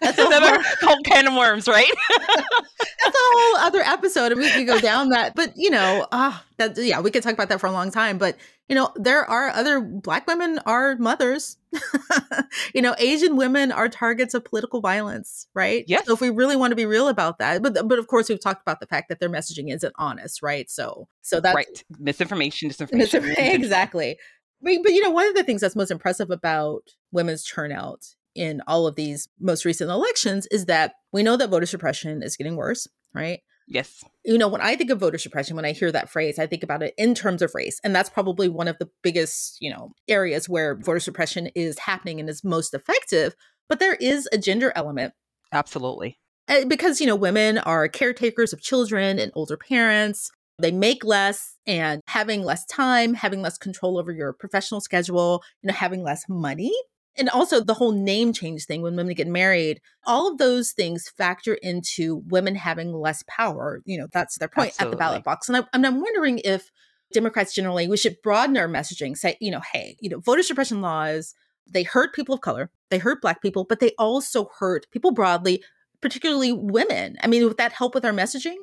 that's 0.00 0.18
another 0.18 0.62
whole, 0.62 0.88
whole 0.88 1.02
can 1.04 1.26
of 1.26 1.34
worms, 1.34 1.66
right? 1.66 1.90
that's 2.10 3.16
a 3.16 3.22
whole 3.22 3.56
other 3.66 3.80
episode, 3.80 4.32
and 4.32 4.40
we 4.40 4.50
could 4.50 4.66
go 4.66 4.78
down 4.78 5.08
that. 5.10 5.34
But 5.34 5.54
you 5.56 5.70
know, 5.70 6.06
ah, 6.12 6.44
that 6.58 6.76
yeah, 6.76 7.00
we 7.00 7.10
could 7.10 7.22
talk 7.22 7.32
about 7.32 7.48
that 7.48 7.60
for 7.60 7.66
a 7.66 7.72
long 7.72 7.90
time. 7.90 8.18
But 8.18 8.36
you 8.72 8.76
know, 8.76 8.90
there 8.96 9.28
are 9.28 9.50
other 9.50 9.82
Black 9.82 10.26
women 10.26 10.58
are 10.64 10.96
mothers. 10.96 11.58
you 12.74 12.80
know, 12.80 12.94
Asian 12.96 13.36
women 13.36 13.70
are 13.70 13.86
targets 13.86 14.32
of 14.32 14.46
political 14.46 14.80
violence, 14.80 15.46
right? 15.52 15.84
Yes. 15.86 16.06
So 16.06 16.14
if 16.14 16.22
we 16.22 16.30
really 16.30 16.56
want 16.56 16.70
to 16.70 16.74
be 16.74 16.86
real 16.86 17.08
about 17.08 17.38
that, 17.38 17.62
but 17.62 17.86
but 17.86 17.98
of 17.98 18.06
course 18.06 18.30
we've 18.30 18.40
talked 18.40 18.62
about 18.62 18.80
the 18.80 18.86
fact 18.86 19.10
that 19.10 19.20
their 19.20 19.28
messaging 19.28 19.70
isn't 19.70 19.92
honest, 19.98 20.40
right? 20.42 20.70
So 20.70 21.06
so 21.20 21.38
that's 21.38 21.54
right. 21.54 21.84
Misinformation, 21.98 22.70
disinformation. 22.70 23.34
Exactly. 23.38 24.16
But, 24.62 24.78
but 24.82 24.92
you 24.92 25.02
know, 25.02 25.10
one 25.10 25.26
of 25.26 25.34
the 25.34 25.44
things 25.44 25.60
that's 25.60 25.76
most 25.76 25.90
impressive 25.90 26.30
about 26.30 26.84
women's 27.10 27.44
turnout 27.44 28.06
in 28.34 28.62
all 28.66 28.86
of 28.86 28.94
these 28.94 29.28
most 29.38 29.66
recent 29.66 29.90
elections 29.90 30.46
is 30.50 30.64
that 30.64 30.94
we 31.12 31.22
know 31.22 31.36
that 31.36 31.50
voter 31.50 31.66
suppression 31.66 32.22
is 32.22 32.38
getting 32.38 32.56
worse, 32.56 32.88
right? 33.12 33.40
Yes. 33.66 34.04
You 34.24 34.38
know, 34.38 34.48
when 34.48 34.60
I 34.60 34.76
think 34.76 34.90
of 34.90 35.00
voter 35.00 35.18
suppression, 35.18 35.56
when 35.56 35.64
I 35.64 35.72
hear 35.72 35.92
that 35.92 36.10
phrase, 36.10 36.38
I 36.38 36.46
think 36.46 36.62
about 36.62 36.82
it 36.82 36.94
in 36.98 37.14
terms 37.14 37.42
of 37.42 37.52
race. 37.54 37.80
And 37.84 37.94
that's 37.94 38.10
probably 38.10 38.48
one 38.48 38.68
of 38.68 38.78
the 38.78 38.90
biggest, 39.02 39.58
you 39.60 39.70
know, 39.70 39.92
areas 40.08 40.48
where 40.48 40.76
voter 40.76 41.00
suppression 41.00 41.48
is 41.54 41.78
happening 41.78 42.20
and 42.20 42.28
is 42.28 42.44
most 42.44 42.74
effective. 42.74 43.34
But 43.68 43.80
there 43.80 43.94
is 43.94 44.28
a 44.32 44.38
gender 44.38 44.72
element. 44.74 45.14
Absolutely. 45.52 46.18
Eh, 46.48 46.64
because, 46.64 47.00
you 47.00 47.06
know, 47.06 47.16
women 47.16 47.58
are 47.58 47.88
caretakers 47.88 48.52
of 48.52 48.60
children 48.60 49.18
and 49.18 49.32
older 49.34 49.56
parents. 49.56 50.30
They 50.58 50.72
make 50.72 51.04
less 51.04 51.56
and 51.66 52.00
having 52.06 52.42
less 52.42 52.64
time, 52.66 53.14
having 53.14 53.42
less 53.42 53.58
control 53.58 53.98
over 53.98 54.12
your 54.12 54.32
professional 54.32 54.80
schedule, 54.80 55.42
you 55.62 55.68
know, 55.68 55.74
having 55.74 56.02
less 56.02 56.24
money. 56.28 56.72
And 57.18 57.28
also 57.28 57.60
the 57.60 57.74
whole 57.74 57.92
name 57.92 58.32
change 58.32 58.64
thing 58.64 58.80
when 58.80 58.96
women 58.96 59.14
get 59.14 59.28
married, 59.28 59.80
all 60.06 60.30
of 60.30 60.38
those 60.38 60.72
things 60.72 61.12
factor 61.16 61.54
into 61.54 62.22
women 62.28 62.54
having 62.54 62.92
less 62.92 63.22
power. 63.28 63.82
You 63.84 63.98
know, 63.98 64.06
that's 64.12 64.38
their 64.38 64.48
point 64.48 64.70
Absolutely. 64.70 64.86
at 64.86 64.90
the 64.90 64.98
ballot 64.98 65.24
box. 65.24 65.48
And, 65.48 65.58
I, 65.58 65.64
and 65.74 65.86
I'm 65.86 66.00
wondering 66.00 66.40
if 66.42 66.70
Democrats 67.12 67.54
generally, 67.54 67.86
we 67.86 67.98
should 67.98 68.16
broaden 68.22 68.56
our 68.56 68.68
messaging, 68.68 69.16
say, 69.16 69.36
you 69.40 69.50
know, 69.50 69.60
hey, 69.72 69.96
you 70.00 70.08
know, 70.08 70.20
voter 70.20 70.42
suppression 70.42 70.80
laws, 70.80 71.34
they 71.70 71.82
hurt 71.82 72.14
people 72.14 72.34
of 72.34 72.40
color, 72.40 72.70
they 72.90 72.98
hurt 72.98 73.20
Black 73.20 73.42
people, 73.42 73.64
but 73.68 73.80
they 73.80 73.92
also 73.98 74.48
hurt 74.58 74.86
people 74.90 75.10
broadly, 75.12 75.62
particularly 76.00 76.52
women. 76.52 77.16
I 77.22 77.26
mean, 77.26 77.44
would 77.44 77.58
that 77.58 77.72
help 77.72 77.94
with 77.94 78.06
our 78.06 78.12
messaging? 78.12 78.56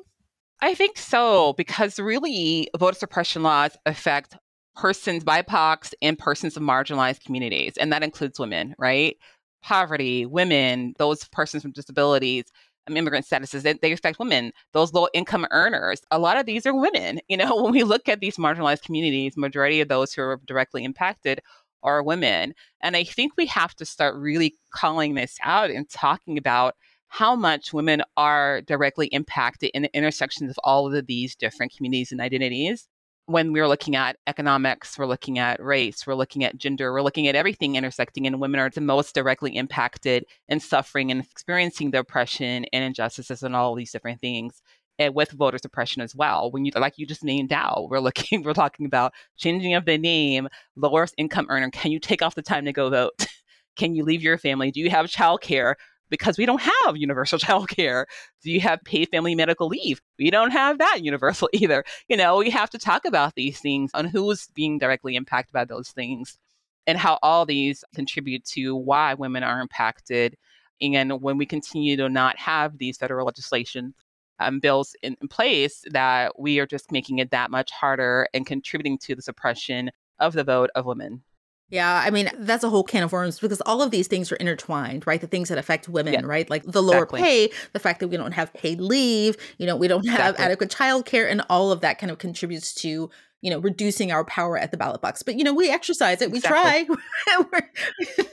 I 0.60 0.74
think 0.74 0.98
so, 0.98 1.54
because 1.54 1.98
really 1.98 2.68
voter 2.76 2.98
suppression 2.98 3.42
laws 3.42 3.76
affect 3.86 4.36
persons, 4.76 5.24
BIPOCs, 5.24 5.92
and 6.02 6.18
persons 6.18 6.56
of 6.56 6.62
marginalized 6.62 7.24
communities. 7.24 7.74
And 7.78 7.92
that 7.92 8.02
includes 8.02 8.38
women, 8.38 8.74
right? 8.78 9.16
Poverty, 9.62 10.26
women, 10.26 10.94
those 10.98 11.24
persons 11.28 11.64
with 11.64 11.74
disabilities. 11.74 12.44
Um, 12.88 12.96
immigrant 12.96 13.26
statuses 13.26 13.62
that 13.62 13.82
they 13.82 13.92
affect 13.92 14.18
women 14.18 14.52
those 14.72 14.94
low 14.94 15.06
income 15.12 15.46
earners 15.50 16.00
a 16.10 16.18
lot 16.18 16.38
of 16.38 16.46
these 16.46 16.64
are 16.64 16.74
women 16.74 17.20
you 17.28 17.36
know 17.36 17.62
when 17.62 17.72
we 17.72 17.82
look 17.82 18.08
at 18.08 18.20
these 18.20 18.38
marginalized 18.38 18.82
communities 18.82 19.36
majority 19.36 19.82
of 19.82 19.88
those 19.88 20.14
who 20.14 20.22
are 20.22 20.40
directly 20.46 20.82
impacted 20.82 21.40
are 21.82 22.02
women 22.02 22.54
and 22.80 22.96
i 22.96 23.04
think 23.04 23.34
we 23.36 23.44
have 23.44 23.74
to 23.74 23.84
start 23.84 24.16
really 24.16 24.54
calling 24.72 25.14
this 25.14 25.36
out 25.42 25.70
and 25.70 25.90
talking 25.90 26.38
about 26.38 26.74
how 27.08 27.36
much 27.36 27.72
women 27.72 28.02
are 28.16 28.62
directly 28.62 29.08
impacted 29.08 29.70
in 29.74 29.82
the 29.82 29.94
intersections 29.94 30.50
of 30.50 30.58
all 30.64 30.92
of 30.92 31.06
these 31.06 31.36
different 31.36 31.74
communities 31.76 32.12
and 32.12 32.20
identities 32.20 32.88
when 33.30 33.52
we're 33.52 33.68
looking 33.68 33.94
at 33.94 34.16
economics, 34.26 34.98
we're 34.98 35.06
looking 35.06 35.38
at 35.38 35.62
race, 35.62 36.04
we're 36.04 36.14
looking 36.14 36.42
at 36.42 36.58
gender, 36.58 36.92
we're 36.92 37.00
looking 37.00 37.28
at 37.28 37.36
everything 37.36 37.76
intersecting, 37.76 38.26
and 38.26 38.40
women 38.40 38.58
are 38.58 38.70
the 38.70 38.80
most 38.80 39.14
directly 39.14 39.56
impacted 39.56 40.24
and 40.48 40.60
suffering 40.60 41.12
and 41.12 41.22
experiencing 41.22 41.92
the 41.92 42.00
oppression 42.00 42.64
and 42.72 42.84
injustices 42.84 43.44
and 43.44 43.54
all 43.54 43.74
these 43.76 43.92
different 43.92 44.20
things. 44.20 44.62
And 44.98 45.14
with 45.14 45.30
voter 45.30 45.58
suppression 45.58 46.02
as 46.02 46.14
well. 46.14 46.50
When 46.50 46.64
you 46.64 46.72
like 46.74 46.98
you 46.98 47.06
just 47.06 47.24
named 47.24 47.52
out, 47.52 47.88
we're 47.88 48.00
looking, 48.00 48.42
we're 48.44 48.52
talking 48.52 48.84
about 48.84 49.14
changing 49.38 49.74
of 49.74 49.84
the 49.84 49.96
name, 49.96 50.48
lowest 50.76 51.14
income 51.16 51.46
earner. 51.48 51.70
Can 51.70 51.92
you 51.92 52.00
take 52.00 52.22
off 52.22 52.34
the 52.34 52.42
time 52.42 52.64
to 52.64 52.72
go 52.72 52.90
vote? 52.90 53.26
Can 53.76 53.94
you 53.94 54.04
leave 54.04 54.22
your 54.22 54.36
family? 54.36 54.70
Do 54.70 54.80
you 54.80 54.90
have 54.90 55.06
childcare? 55.06 55.76
Because 56.10 56.36
we 56.36 56.46
don't 56.46 56.60
have 56.60 56.96
universal 56.96 57.38
childcare. 57.38 58.04
Do 58.42 58.50
you 58.50 58.60
have 58.60 58.80
paid 58.84 59.08
family 59.10 59.34
medical 59.34 59.68
leave? 59.68 60.00
We 60.18 60.30
don't 60.30 60.50
have 60.50 60.78
that 60.78 60.98
universal 61.02 61.48
either. 61.52 61.84
You 62.08 62.16
know, 62.16 62.36
we 62.38 62.50
have 62.50 62.70
to 62.70 62.78
talk 62.78 63.04
about 63.04 63.34
these 63.34 63.60
things 63.60 63.90
on 63.94 64.06
who's 64.06 64.48
being 64.54 64.78
directly 64.78 65.16
impacted 65.16 65.52
by 65.52 65.64
those 65.64 65.90
things 65.90 66.38
and 66.86 66.98
how 66.98 67.18
all 67.22 67.46
these 67.46 67.84
contribute 67.94 68.44
to 68.44 68.74
why 68.74 69.14
women 69.14 69.42
are 69.42 69.60
impacted. 69.60 70.36
And 70.82 71.20
when 71.20 71.38
we 71.38 71.46
continue 71.46 71.96
to 71.96 72.08
not 72.08 72.38
have 72.38 72.78
these 72.78 72.96
federal 72.96 73.26
legislation 73.26 73.94
um, 74.38 74.58
bills 74.58 74.96
in, 75.02 75.16
in 75.20 75.28
place, 75.28 75.84
that 75.90 76.38
we 76.40 76.58
are 76.58 76.66
just 76.66 76.90
making 76.90 77.18
it 77.18 77.30
that 77.30 77.50
much 77.50 77.70
harder 77.70 78.26
and 78.32 78.46
contributing 78.46 78.98
to 78.98 79.14
the 79.14 79.22
suppression 79.22 79.90
of 80.18 80.32
the 80.32 80.44
vote 80.44 80.70
of 80.74 80.86
women. 80.86 81.22
Yeah, 81.70 82.02
I 82.04 82.10
mean, 82.10 82.28
that's 82.36 82.64
a 82.64 82.68
whole 82.68 82.82
can 82.82 83.04
of 83.04 83.12
worms 83.12 83.38
because 83.38 83.60
all 83.60 83.80
of 83.80 83.92
these 83.92 84.08
things 84.08 84.32
are 84.32 84.36
intertwined, 84.36 85.06
right? 85.06 85.20
The 85.20 85.28
things 85.28 85.48
that 85.50 85.58
affect 85.58 85.88
women, 85.88 86.14
yeah. 86.14 86.20
right? 86.24 86.50
Like 86.50 86.64
the 86.64 86.82
lower 86.82 87.04
exactly. 87.04 87.20
pay, 87.20 87.50
the 87.72 87.78
fact 87.78 88.00
that 88.00 88.08
we 88.08 88.16
don't 88.16 88.32
have 88.32 88.52
paid 88.52 88.80
leave, 88.80 89.36
you 89.56 89.66
know, 89.66 89.76
we 89.76 89.86
don't 89.86 90.06
have 90.08 90.34
exactly. 90.34 90.44
adequate 90.44 90.70
childcare, 90.70 91.30
and 91.30 91.42
all 91.48 91.70
of 91.70 91.80
that 91.82 91.98
kind 91.98 92.10
of 92.10 92.18
contributes 92.18 92.74
to, 92.74 93.08
you 93.40 93.50
know, 93.50 93.60
reducing 93.60 94.10
our 94.10 94.24
power 94.24 94.58
at 94.58 94.72
the 94.72 94.76
ballot 94.76 95.00
box. 95.00 95.22
But, 95.22 95.36
you 95.36 95.44
know, 95.44 95.54
we 95.54 95.70
exercise 95.70 96.20
it, 96.20 96.32
we 96.32 96.38
exactly. 96.38 96.96
try. 97.28 97.60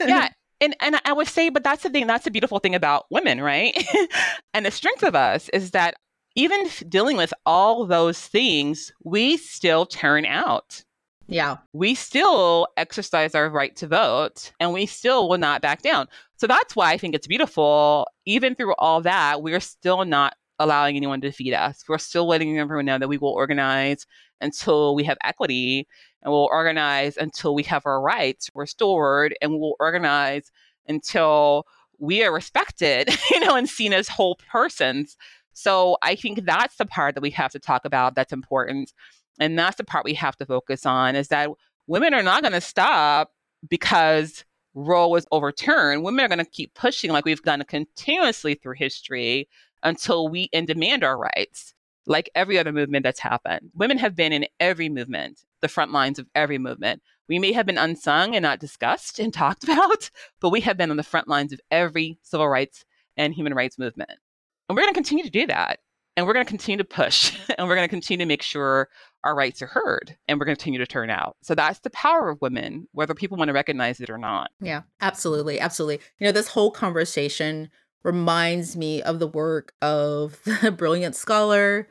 yeah. 0.00 0.28
And, 0.60 0.74
and 0.80 1.00
I 1.04 1.12
would 1.12 1.28
say, 1.28 1.50
but 1.50 1.62
that's 1.62 1.84
the 1.84 1.90
thing, 1.90 2.08
that's 2.08 2.24
the 2.24 2.32
beautiful 2.32 2.58
thing 2.58 2.74
about 2.74 3.06
women, 3.10 3.40
right? 3.40 3.80
and 4.54 4.66
the 4.66 4.72
strength 4.72 5.04
of 5.04 5.14
us 5.14 5.48
is 5.50 5.70
that 5.70 5.94
even 6.34 6.68
dealing 6.88 7.16
with 7.16 7.32
all 7.46 7.86
those 7.86 8.20
things, 8.20 8.92
we 9.04 9.36
still 9.36 9.86
turn 9.86 10.26
out 10.26 10.82
yeah. 11.28 11.58
We 11.74 11.94
still 11.94 12.68
exercise 12.78 13.34
our 13.34 13.50
right 13.50 13.76
to 13.76 13.86
vote 13.86 14.50
and 14.58 14.72
we 14.72 14.86
still 14.86 15.28
will 15.28 15.38
not 15.38 15.60
back 15.60 15.82
down. 15.82 16.06
So 16.36 16.46
that's 16.46 16.74
why 16.74 16.90
I 16.90 16.98
think 16.98 17.14
it's 17.14 17.26
beautiful. 17.26 18.08
Even 18.24 18.54
through 18.54 18.74
all 18.78 19.02
that, 19.02 19.42
we're 19.42 19.60
still 19.60 20.06
not 20.06 20.34
allowing 20.58 20.96
anyone 20.96 21.20
to 21.20 21.28
defeat 21.28 21.52
us. 21.52 21.84
We're 21.86 21.98
still 21.98 22.26
letting 22.26 22.58
everyone 22.58 22.86
know 22.86 22.98
that 22.98 23.08
we 23.08 23.18
will 23.18 23.32
organize 23.32 24.06
until 24.40 24.94
we 24.94 25.04
have 25.04 25.18
equity 25.22 25.86
and 26.22 26.32
we'll 26.32 26.48
organize 26.50 27.18
until 27.18 27.54
we 27.54 27.62
have 27.64 27.84
our 27.84 28.00
rights 28.00 28.50
restored 28.54 29.36
and 29.42 29.52
we'll 29.52 29.76
organize 29.78 30.50
until 30.88 31.66
we 31.98 32.24
are 32.24 32.32
respected, 32.32 33.10
you 33.30 33.40
know, 33.40 33.54
and 33.54 33.68
seen 33.68 33.92
as 33.92 34.08
whole 34.08 34.38
persons. 34.50 35.16
So 35.52 35.98
I 36.02 36.14
think 36.14 36.46
that's 36.46 36.76
the 36.76 36.86
part 36.86 37.14
that 37.16 37.20
we 37.20 37.30
have 37.30 37.52
to 37.52 37.58
talk 37.58 37.84
about 37.84 38.14
that's 38.14 38.32
important 38.32 38.92
and 39.38 39.58
that's 39.58 39.76
the 39.76 39.84
part 39.84 40.04
we 40.04 40.14
have 40.14 40.36
to 40.36 40.46
focus 40.46 40.86
on 40.86 41.16
is 41.16 41.28
that 41.28 41.50
women 41.86 42.14
are 42.14 42.22
not 42.22 42.42
going 42.42 42.52
to 42.52 42.60
stop 42.60 43.32
because 43.68 44.44
Roe 44.74 45.08
was 45.08 45.26
overturned. 45.32 46.04
Women 46.04 46.24
are 46.24 46.28
going 46.28 46.38
to 46.38 46.44
keep 46.44 46.74
pushing 46.74 47.10
like 47.10 47.24
we've 47.24 47.42
done 47.42 47.62
continuously 47.64 48.54
through 48.54 48.74
history 48.74 49.48
until 49.82 50.28
we 50.28 50.48
and 50.52 50.66
demand 50.66 51.04
our 51.04 51.16
rights, 51.18 51.74
like 52.06 52.30
every 52.34 52.58
other 52.58 52.72
movement 52.72 53.04
that's 53.04 53.20
happened. 53.20 53.70
Women 53.74 53.98
have 53.98 54.14
been 54.14 54.32
in 54.32 54.46
every 54.60 54.88
movement, 54.88 55.44
the 55.60 55.68
front 55.68 55.92
lines 55.92 56.18
of 56.18 56.26
every 56.34 56.58
movement. 56.58 57.02
We 57.28 57.38
may 57.38 57.52
have 57.52 57.66
been 57.66 57.78
unsung 57.78 58.34
and 58.34 58.42
not 58.42 58.60
discussed 58.60 59.18
and 59.18 59.32
talked 59.34 59.64
about, 59.64 60.10
but 60.40 60.50
we 60.50 60.60
have 60.62 60.76
been 60.76 60.90
on 60.90 60.96
the 60.96 61.02
front 61.02 61.28
lines 61.28 61.52
of 61.52 61.60
every 61.70 62.18
civil 62.22 62.48
rights 62.48 62.84
and 63.16 63.34
human 63.34 63.54
rights 63.54 63.78
movement. 63.78 64.10
And 64.68 64.76
we're 64.76 64.82
going 64.82 64.92
to 64.92 64.98
continue 64.98 65.24
to 65.24 65.30
do 65.30 65.46
that. 65.46 65.80
And 66.18 66.26
we're 66.26 66.32
going 66.32 66.44
to 66.44 66.50
continue 66.50 66.78
to 66.78 66.84
push 66.84 67.38
and 67.58 67.68
we're 67.68 67.76
going 67.76 67.86
to 67.86 67.90
continue 67.90 68.24
to 68.24 68.28
make 68.28 68.42
sure 68.42 68.88
our 69.22 69.36
rights 69.36 69.62
are 69.62 69.68
heard 69.68 70.16
and 70.26 70.40
we're 70.40 70.46
going 70.46 70.56
to 70.56 70.58
continue 70.58 70.80
to 70.80 70.86
turn 70.86 71.10
out. 71.10 71.36
So 71.42 71.54
that's 71.54 71.78
the 71.78 71.90
power 71.90 72.28
of 72.28 72.40
women, 72.40 72.88
whether 72.90 73.14
people 73.14 73.38
want 73.38 73.50
to 73.50 73.52
recognize 73.52 74.00
it 74.00 74.10
or 74.10 74.18
not. 74.18 74.50
Yeah, 74.60 74.82
absolutely. 75.00 75.60
Absolutely. 75.60 76.04
You 76.18 76.26
know, 76.26 76.32
this 76.32 76.48
whole 76.48 76.72
conversation 76.72 77.70
reminds 78.02 78.76
me 78.76 79.00
of 79.00 79.20
the 79.20 79.28
work 79.28 79.74
of 79.80 80.40
the 80.62 80.72
brilliant 80.72 81.14
scholar 81.14 81.88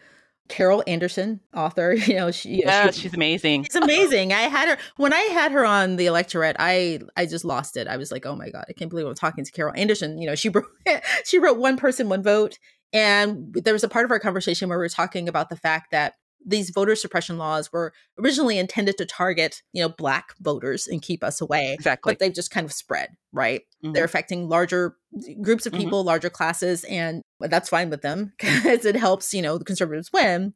Carol 0.50 0.84
Anderson, 0.88 1.42
author. 1.56 1.94
You 2.08 2.16
know, 2.16 2.32
she 2.32 2.62
yeah, 2.62 2.90
she, 2.92 3.02
she's 3.02 3.14
amazing. 3.14 3.64
She's 3.64 3.76
amazing. 3.76 4.32
I 4.32 4.44
had 4.44 4.70
her 4.70 4.78
when 4.96 5.12
I 5.12 5.20
had 5.20 5.52
her 5.52 5.66
on 5.66 5.98
the 5.98 6.06
Electorette. 6.06 6.56
I 6.58 7.00
I 7.18 7.26
just 7.26 7.44
lost 7.44 7.76
it. 7.76 7.88
I 7.88 7.98
was 7.98 8.12
like, 8.12 8.26
oh 8.26 8.36
my 8.36 8.50
god, 8.50 8.64
I 8.70 8.74
can't 8.74 8.90
believe 8.90 9.06
I'm 9.06 9.16
talking 9.16 9.44
to 9.44 9.52
Carol 9.52 9.74
Anderson. 9.76 10.18
You 10.18 10.28
know, 10.28 10.36
she 10.36 10.48
wrote 10.48 10.68
she 11.26 11.38
wrote 11.38 11.58
one 11.58 11.76
person, 11.76 12.08
one 12.08 12.24
vote, 12.24 12.60
and 12.94 13.54
there 13.54 13.74
was 13.74 13.84
a 13.84 13.90
part 13.90 14.06
of 14.06 14.12
our 14.12 14.20
conversation 14.20 14.70
where 14.70 14.78
we 14.78 14.84
were 14.84 14.90
talking 14.90 15.28
about 15.28 15.50
the 15.50 15.56
fact 15.56 15.92
that 15.92 16.16
these 16.46 16.70
voter 16.70 16.96
suppression 16.96 17.38
laws 17.38 17.72
were 17.74 17.94
originally 18.18 18.58
intended 18.58 18.98
to 18.98 19.06
target, 19.06 19.62
you 19.74 19.82
know, 19.82 19.90
black 19.90 20.34
voters 20.40 20.88
and 20.88 21.02
keep 21.02 21.24
us 21.24 21.42
away. 21.42 21.74
Exactly. 21.74 22.14
But 22.14 22.20
they've 22.20 22.34
just 22.34 22.52
kind 22.52 22.66
of 22.66 22.72
spread, 22.72 23.10
right? 23.34 23.62
Mm-hmm. 23.84 23.94
They're 23.94 24.06
affecting 24.06 24.48
larger 24.48 24.96
groups 25.42 25.66
of 25.66 25.74
mm-hmm. 25.74 25.84
people, 25.84 26.00
mm-hmm. 26.02 26.08
larger 26.08 26.30
classes, 26.30 26.86
and 26.86 27.22
that's 27.40 27.70
fine 27.70 27.90
with 27.90 28.02
them 28.02 28.34
because 28.40 28.86
it 28.86 28.96
helps, 28.96 29.34
you 29.34 29.42
know, 29.42 29.58
the 29.58 29.66
conservatives 29.66 30.12
win. 30.14 30.54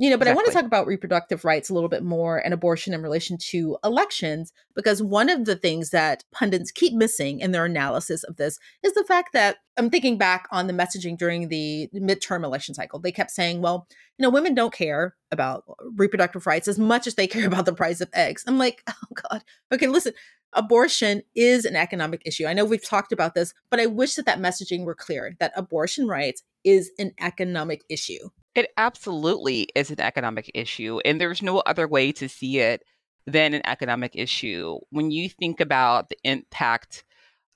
You 0.00 0.08
know, 0.08 0.16
but 0.16 0.28
exactly. 0.28 0.32
I 0.32 0.36
want 0.36 0.46
to 0.46 0.54
talk 0.54 0.64
about 0.64 0.86
reproductive 0.86 1.44
rights 1.44 1.68
a 1.68 1.74
little 1.74 1.90
bit 1.90 2.02
more 2.02 2.38
and 2.38 2.54
abortion 2.54 2.94
in 2.94 3.02
relation 3.02 3.36
to 3.50 3.76
elections, 3.84 4.50
because 4.74 5.02
one 5.02 5.28
of 5.28 5.44
the 5.44 5.56
things 5.56 5.90
that 5.90 6.24
pundits 6.32 6.72
keep 6.72 6.94
missing 6.94 7.40
in 7.40 7.52
their 7.52 7.66
analysis 7.66 8.24
of 8.24 8.36
this 8.36 8.58
is 8.82 8.94
the 8.94 9.04
fact 9.04 9.34
that 9.34 9.58
I'm 9.76 9.90
thinking 9.90 10.16
back 10.16 10.48
on 10.50 10.68
the 10.68 10.72
messaging 10.72 11.18
during 11.18 11.48
the 11.48 11.90
midterm 11.94 12.44
election 12.44 12.74
cycle. 12.74 12.98
They 12.98 13.12
kept 13.12 13.30
saying, 13.30 13.60
well, 13.60 13.86
you 14.16 14.22
know, 14.22 14.30
women 14.30 14.54
don't 14.54 14.72
care 14.72 15.16
about 15.30 15.64
reproductive 15.94 16.46
rights 16.46 16.66
as 16.66 16.78
much 16.78 17.06
as 17.06 17.16
they 17.16 17.26
care 17.26 17.46
about 17.46 17.66
the 17.66 17.74
price 17.74 18.00
of 18.00 18.08
eggs. 18.14 18.42
I'm 18.46 18.56
like, 18.56 18.82
oh 18.88 19.14
God. 19.30 19.44
Okay, 19.70 19.86
listen, 19.86 20.14
abortion 20.54 21.24
is 21.34 21.66
an 21.66 21.76
economic 21.76 22.22
issue. 22.24 22.46
I 22.46 22.54
know 22.54 22.64
we've 22.64 22.82
talked 22.82 23.12
about 23.12 23.34
this, 23.34 23.52
but 23.70 23.78
I 23.78 23.84
wish 23.84 24.14
that 24.14 24.24
that 24.24 24.40
messaging 24.40 24.86
were 24.86 24.94
clear 24.94 25.36
that 25.40 25.52
abortion 25.56 26.08
rights 26.08 26.42
is 26.64 26.90
an 26.98 27.12
economic 27.20 27.82
issue. 27.90 28.30
It 28.54 28.70
absolutely 28.76 29.68
is 29.74 29.90
an 29.90 30.00
economic 30.00 30.50
issue. 30.54 31.00
And 31.04 31.20
there's 31.20 31.42
no 31.42 31.58
other 31.60 31.86
way 31.86 32.12
to 32.12 32.28
see 32.28 32.58
it 32.58 32.82
than 33.26 33.54
an 33.54 33.62
economic 33.64 34.12
issue. 34.14 34.78
When 34.90 35.10
you 35.10 35.28
think 35.28 35.60
about 35.60 36.08
the 36.08 36.16
impact, 36.24 37.04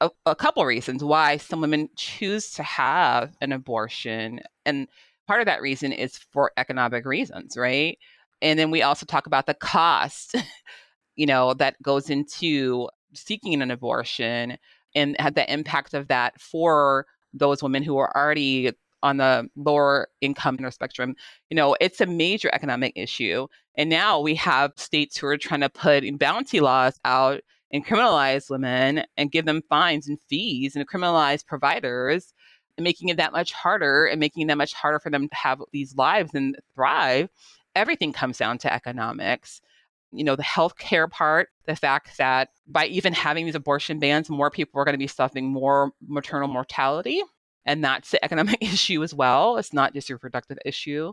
a, 0.00 0.10
a 0.26 0.34
couple 0.36 0.64
reasons 0.64 1.02
why 1.02 1.38
some 1.38 1.60
women 1.60 1.88
choose 1.96 2.52
to 2.52 2.62
have 2.62 3.34
an 3.40 3.52
abortion. 3.52 4.40
And 4.64 4.88
part 5.26 5.40
of 5.40 5.46
that 5.46 5.62
reason 5.62 5.92
is 5.92 6.18
for 6.32 6.52
economic 6.56 7.04
reasons, 7.04 7.56
right? 7.56 7.98
And 8.42 8.58
then 8.58 8.70
we 8.70 8.82
also 8.82 9.06
talk 9.06 9.26
about 9.26 9.46
the 9.46 9.54
cost, 9.54 10.36
you 11.16 11.26
know, 11.26 11.54
that 11.54 11.80
goes 11.82 12.10
into 12.10 12.88
seeking 13.14 13.62
an 13.62 13.70
abortion 13.70 14.58
and 14.94 15.16
had 15.18 15.34
the 15.34 15.52
impact 15.52 15.94
of 15.94 16.08
that 16.08 16.40
for 16.40 17.06
those 17.32 17.62
women 17.62 17.82
who 17.82 17.96
are 17.98 18.16
already 18.16 18.72
on 19.04 19.18
the 19.18 19.48
lower 19.54 20.08
income 20.20 20.58
spectrum, 20.70 21.14
you 21.50 21.54
know, 21.54 21.76
it's 21.80 22.00
a 22.00 22.06
major 22.06 22.50
economic 22.52 22.92
issue. 22.96 23.46
And 23.76 23.90
now 23.90 24.20
we 24.20 24.34
have 24.36 24.72
states 24.76 25.16
who 25.16 25.26
are 25.26 25.36
trying 25.36 25.60
to 25.60 25.68
put 25.68 26.18
bounty 26.18 26.60
laws 26.60 26.98
out 27.04 27.42
and 27.70 27.84
criminalize 27.84 28.50
women 28.50 29.04
and 29.16 29.30
give 29.30 29.44
them 29.44 29.62
fines 29.68 30.08
and 30.08 30.18
fees 30.28 30.74
and 30.74 30.88
criminalize 30.88 31.46
providers 31.46 32.32
and 32.76 32.84
making 32.84 33.10
it 33.10 33.18
that 33.18 33.32
much 33.32 33.52
harder 33.52 34.06
and 34.06 34.18
making 34.18 34.46
that 34.46 34.58
much 34.58 34.72
harder 34.72 34.98
for 34.98 35.10
them 35.10 35.28
to 35.28 35.36
have 35.36 35.60
these 35.72 35.94
lives 35.94 36.34
and 36.34 36.56
thrive. 36.74 37.28
Everything 37.76 38.12
comes 38.12 38.38
down 38.38 38.58
to 38.58 38.72
economics 38.72 39.60
you 40.14 40.22
know, 40.22 40.36
the 40.36 40.44
healthcare 40.44 41.10
part, 41.10 41.48
the 41.66 41.74
fact 41.74 42.16
that 42.18 42.50
by 42.68 42.86
even 42.86 43.12
having 43.12 43.46
these 43.46 43.56
abortion 43.56 43.98
bans, 43.98 44.30
more 44.30 44.48
people 44.48 44.80
are 44.80 44.84
going 44.84 44.94
to 44.94 44.98
be 44.98 45.08
suffering 45.08 45.52
more 45.52 45.90
maternal 46.06 46.46
mortality 46.46 47.20
and 47.66 47.82
that's 47.82 48.10
the 48.10 48.24
economic 48.24 48.58
issue 48.62 49.02
as 49.02 49.14
well. 49.14 49.56
It's 49.56 49.72
not 49.72 49.94
just 49.94 50.10
a 50.10 50.14
reproductive 50.14 50.58
issue. 50.64 51.12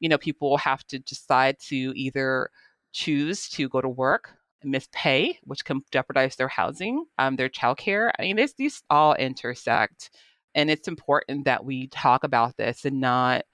You 0.00 0.08
know, 0.08 0.18
people 0.18 0.56
have 0.58 0.86
to 0.88 0.98
decide 0.98 1.56
to 1.68 1.92
either 1.94 2.50
choose 2.92 3.48
to 3.50 3.68
go 3.68 3.80
to 3.80 3.88
work, 3.88 4.34
and 4.62 4.70
miss 4.70 4.88
pay, 4.92 5.38
which 5.44 5.64
can 5.64 5.82
jeopardize 5.90 6.36
their 6.36 6.48
housing, 6.48 7.04
um, 7.18 7.36
their 7.36 7.48
childcare. 7.48 8.10
I 8.18 8.22
mean, 8.22 8.46
these 8.56 8.82
all 8.90 9.14
intersect. 9.14 10.10
And 10.54 10.70
it's 10.70 10.88
important 10.88 11.44
that 11.44 11.64
we 11.64 11.88
talk 11.88 12.24
about 12.24 12.56
this 12.56 12.84
and 12.84 13.00
not 13.00 13.44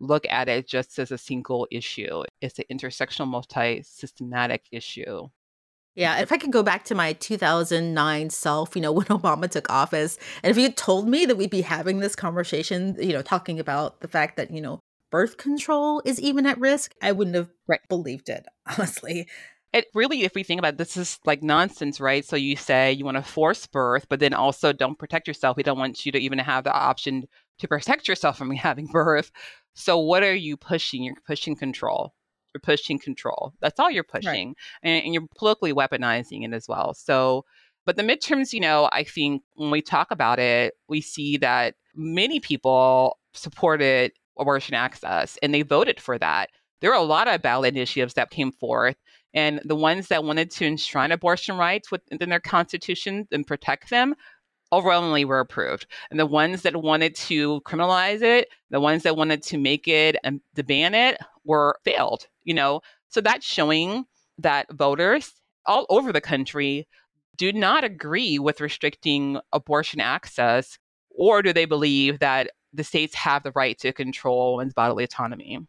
look 0.00 0.24
at 0.30 0.48
it 0.48 0.68
just 0.68 0.98
as 0.98 1.10
a 1.12 1.18
single 1.18 1.66
issue. 1.70 2.22
It's 2.40 2.58
an 2.58 2.64
intersectional, 2.72 3.28
multi 3.28 3.82
systematic 3.82 4.64
issue. 4.72 5.28
Yeah, 5.94 6.20
if 6.20 6.30
I 6.30 6.36
could 6.36 6.52
go 6.52 6.62
back 6.62 6.84
to 6.84 6.94
my 6.94 7.12
2009 7.14 8.30
self, 8.30 8.76
you 8.76 8.82
know, 8.82 8.92
when 8.98 9.06
Obama 9.06 9.50
took 9.50 9.70
office, 9.70 10.18
and 10.42 10.50
if 10.50 10.56
you 10.56 10.62
had 10.64 10.76
told 10.76 11.08
me 11.08 11.26
that 11.26 11.36
we'd 11.36 11.50
be 11.50 11.62
having 11.62 11.98
this 11.98 12.14
conversation, 12.14 12.96
you 13.00 13.12
know, 13.12 13.22
talking 13.22 13.58
about 13.58 14.00
the 14.00 14.08
fact 14.08 14.36
that, 14.36 14.50
you 14.50 14.60
know, 14.60 14.80
birth 15.10 15.36
control 15.36 16.02
is 16.04 16.20
even 16.20 16.46
at 16.46 16.58
risk, 16.58 16.94
I 17.02 17.12
wouldn't 17.12 17.36
have 17.36 17.50
right. 17.66 17.80
believed 17.88 18.28
it, 18.28 18.46
honestly. 18.66 19.28
It 19.72 19.86
really, 19.94 20.22
if 20.22 20.34
we 20.34 20.44
think 20.44 20.60
about 20.60 20.74
it, 20.74 20.78
this 20.78 20.96
is 20.96 21.18
like 21.26 21.42
nonsense, 21.42 22.00
right? 22.00 22.24
So 22.24 22.36
you 22.36 22.56
say 22.56 22.92
you 22.92 23.04
want 23.04 23.18
to 23.18 23.22
force 23.22 23.66
birth, 23.66 24.06
but 24.08 24.18
then 24.18 24.32
also 24.32 24.72
don't 24.72 24.98
protect 24.98 25.28
yourself. 25.28 25.56
We 25.56 25.62
don't 25.62 25.78
want 25.78 26.06
you 26.06 26.12
to 26.12 26.18
even 26.18 26.38
have 26.38 26.64
the 26.64 26.72
option 26.72 27.26
to 27.58 27.68
protect 27.68 28.08
yourself 28.08 28.38
from 28.38 28.50
having 28.52 28.86
birth. 28.86 29.30
So 29.74 29.98
what 29.98 30.22
are 30.22 30.34
you 30.34 30.56
pushing? 30.56 31.02
You're 31.02 31.16
pushing 31.26 31.54
control 31.54 32.14
you're 32.54 32.60
pushing 32.60 32.98
control. 32.98 33.52
That's 33.60 33.78
all 33.78 33.90
you're 33.90 34.04
pushing. 34.04 34.48
Right. 34.48 34.56
And, 34.82 35.04
and, 35.04 35.14
you're 35.14 35.26
politically 35.36 35.72
weaponizing 35.72 36.44
it 36.44 36.52
as 36.52 36.66
well. 36.68 36.94
So, 36.94 37.44
but 37.86 37.96
the 37.96 38.02
midterms, 38.02 38.52
you 38.52 38.60
know, 38.60 38.88
I 38.92 39.04
think 39.04 39.42
when 39.54 39.70
we 39.70 39.82
talk 39.82 40.10
about 40.10 40.38
it, 40.38 40.74
we 40.88 41.00
see 41.00 41.36
that 41.38 41.74
many 41.94 42.40
people 42.40 43.18
supported 43.34 44.12
abortion 44.38 44.74
access 44.74 45.38
and 45.42 45.52
they 45.52 45.62
voted 45.62 46.00
for 46.00 46.18
that. 46.18 46.50
There 46.80 46.90
were 46.90 46.96
a 46.96 47.02
lot 47.02 47.28
of 47.28 47.42
ballot 47.42 47.74
initiatives 47.74 48.14
that 48.14 48.30
came 48.30 48.52
forth. 48.52 48.96
And 49.34 49.60
the 49.64 49.76
ones 49.76 50.08
that 50.08 50.24
wanted 50.24 50.50
to 50.52 50.66
enshrine 50.66 51.12
abortion 51.12 51.56
rights 51.56 51.90
within 51.90 52.30
their 52.30 52.40
constitution 52.40 53.28
and 53.30 53.46
protect 53.46 53.90
them 53.90 54.14
overwhelmingly 54.72 55.24
were 55.24 55.40
approved. 55.40 55.86
And 56.10 56.18
the 56.18 56.26
ones 56.26 56.62
that 56.62 56.76
wanted 56.76 57.14
to 57.16 57.60
criminalize 57.62 58.22
it, 58.22 58.48
the 58.70 58.80
ones 58.80 59.02
that 59.02 59.16
wanted 59.16 59.42
to 59.44 59.58
make 59.58 59.88
it 59.88 60.16
and 60.24 60.40
ban 60.54 60.94
it 60.94 61.18
were 61.44 61.78
failed, 61.84 62.26
you 62.48 62.54
know. 62.54 62.80
So 63.08 63.20
that's 63.20 63.46
showing 63.46 64.06
that 64.38 64.72
voters 64.72 65.32
all 65.66 65.86
over 65.88 66.12
the 66.12 66.20
country 66.20 66.88
do 67.36 67.52
not 67.52 67.84
agree 67.84 68.40
with 68.40 68.60
restricting 68.60 69.38
abortion 69.52 70.00
access, 70.00 70.76
or 71.10 71.40
do 71.40 71.52
they 71.52 71.66
believe 71.66 72.18
that 72.18 72.50
the 72.72 72.82
states 72.82 73.14
have 73.14 73.44
the 73.44 73.52
right 73.52 73.78
to 73.78 73.92
control 73.92 74.56
one's 74.56 74.74
bodily 74.74 75.04
autonomy? 75.04 75.60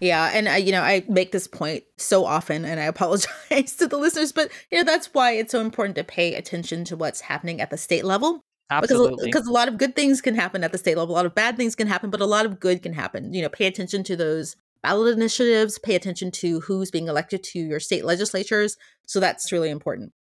Yeah, 0.00 0.30
and 0.32 0.48
I, 0.48 0.56
you 0.56 0.72
know, 0.72 0.80
I 0.80 1.04
make 1.08 1.32
this 1.32 1.46
point 1.46 1.84
so 1.98 2.24
often, 2.24 2.64
and 2.64 2.80
I 2.80 2.84
apologize 2.94 3.76
to 3.76 3.86
the 3.88 3.98
listeners, 3.98 4.32
but 4.32 4.50
you 4.70 4.78
know 4.78 4.84
that's 4.84 5.12
why 5.12 5.32
it's 5.32 5.52
so 5.52 5.60
important 5.60 5.96
to 5.96 6.04
pay 6.04 6.34
attention 6.34 6.84
to 6.84 6.96
what's 6.96 7.20
happening 7.20 7.60
at 7.60 7.68
the 7.68 7.76
state 7.76 8.04
level 8.04 8.40
Absolutely. 8.70 9.10
Because, 9.10 9.24
because 9.24 9.46
a 9.46 9.52
lot 9.52 9.68
of 9.68 9.78
good 9.78 9.96
things 9.96 10.20
can 10.20 10.34
happen 10.34 10.62
at 10.62 10.72
the 10.72 10.78
state 10.78 10.96
level, 10.96 11.14
a 11.14 11.16
lot 11.16 11.26
of 11.26 11.34
bad 11.34 11.56
things 11.56 11.74
can 11.74 11.88
happen, 11.88 12.10
but 12.10 12.20
a 12.20 12.26
lot 12.26 12.44
of 12.44 12.60
good 12.60 12.82
can 12.82 12.92
happen. 12.92 13.32
You 13.32 13.42
know, 13.42 13.48
pay 13.48 13.66
attention 13.66 14.04
to 14.04 14.16
those 14.16 14.56
ballot 14.82 15.16
initiatives, 15.16 15.78
pay 15.78 15.94
attention 15.94 16.30
to 16.32 16.60
who's 16.60 16.90
being 16.90 17.08
elected 17.08 17.42
to 17.44 17.58
your 17.58 17.80
state 17.80 18.04
legislatures. 18.04 18.76
So 19.06 19.20
that's 19.20 19.52
really 19.52 19.70
important. 19.70 20.12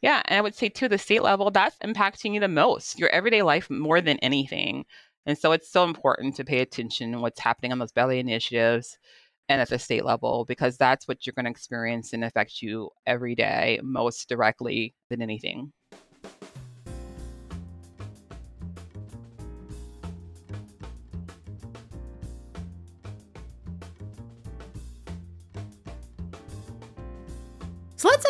Yeah. 0.00 0.22
And 0.24 0.38
I 0.38 0.40
would 0.40 0.54
say, 0.54 0.68
to 0.68 0.88
the 0.88 0.98
state 0.98 1.22
level, 1.22 1.50
that's 1.50 1.76
impacting 1.78 2.34
you 2.34 2.40
the 2.40 2.48
most, 2.48 2.98
your 2.98 3.08
everyday 3.10 3.42
life 3.42 3.70
more 3.70 4.00
than 4.00 4.18
anything. 4.18 4.84
And 5.26 5.38
so 5.38 5.52
it's 5.52 5.70
so 5.70 5.84
important 5.84 6.34
to 6.36 6.44
pay 6.44 6.58
attention 6.58 7.12
to 7.12 7.18
what's 7.18 7.38
happening 7.38 7.70
on 7.70 7.78
those 7.78 7.92
ballot 7.92 8.18
initiatives 8.18 8.98
and 9.48 9.60
at 9.60 9.68
the 9.68 9.78
state 9.78 10.04
level, 10.04 10.44
because 10.46 10.76
that's 10.76 11.06
what 11.06 11.24
you're 11.24 11.34
going 11.34 11.44
to 11.44 11.50
experience 11.50 12.12
and 12.12 12.24
affect 12.24 12.62
you 12.62 12.90
every 13.06 13.34
day 13.36 13.78
most 13.82 14.28
directly 14.28 14.94
than 15.10 15.22
anything. 15.22 15.72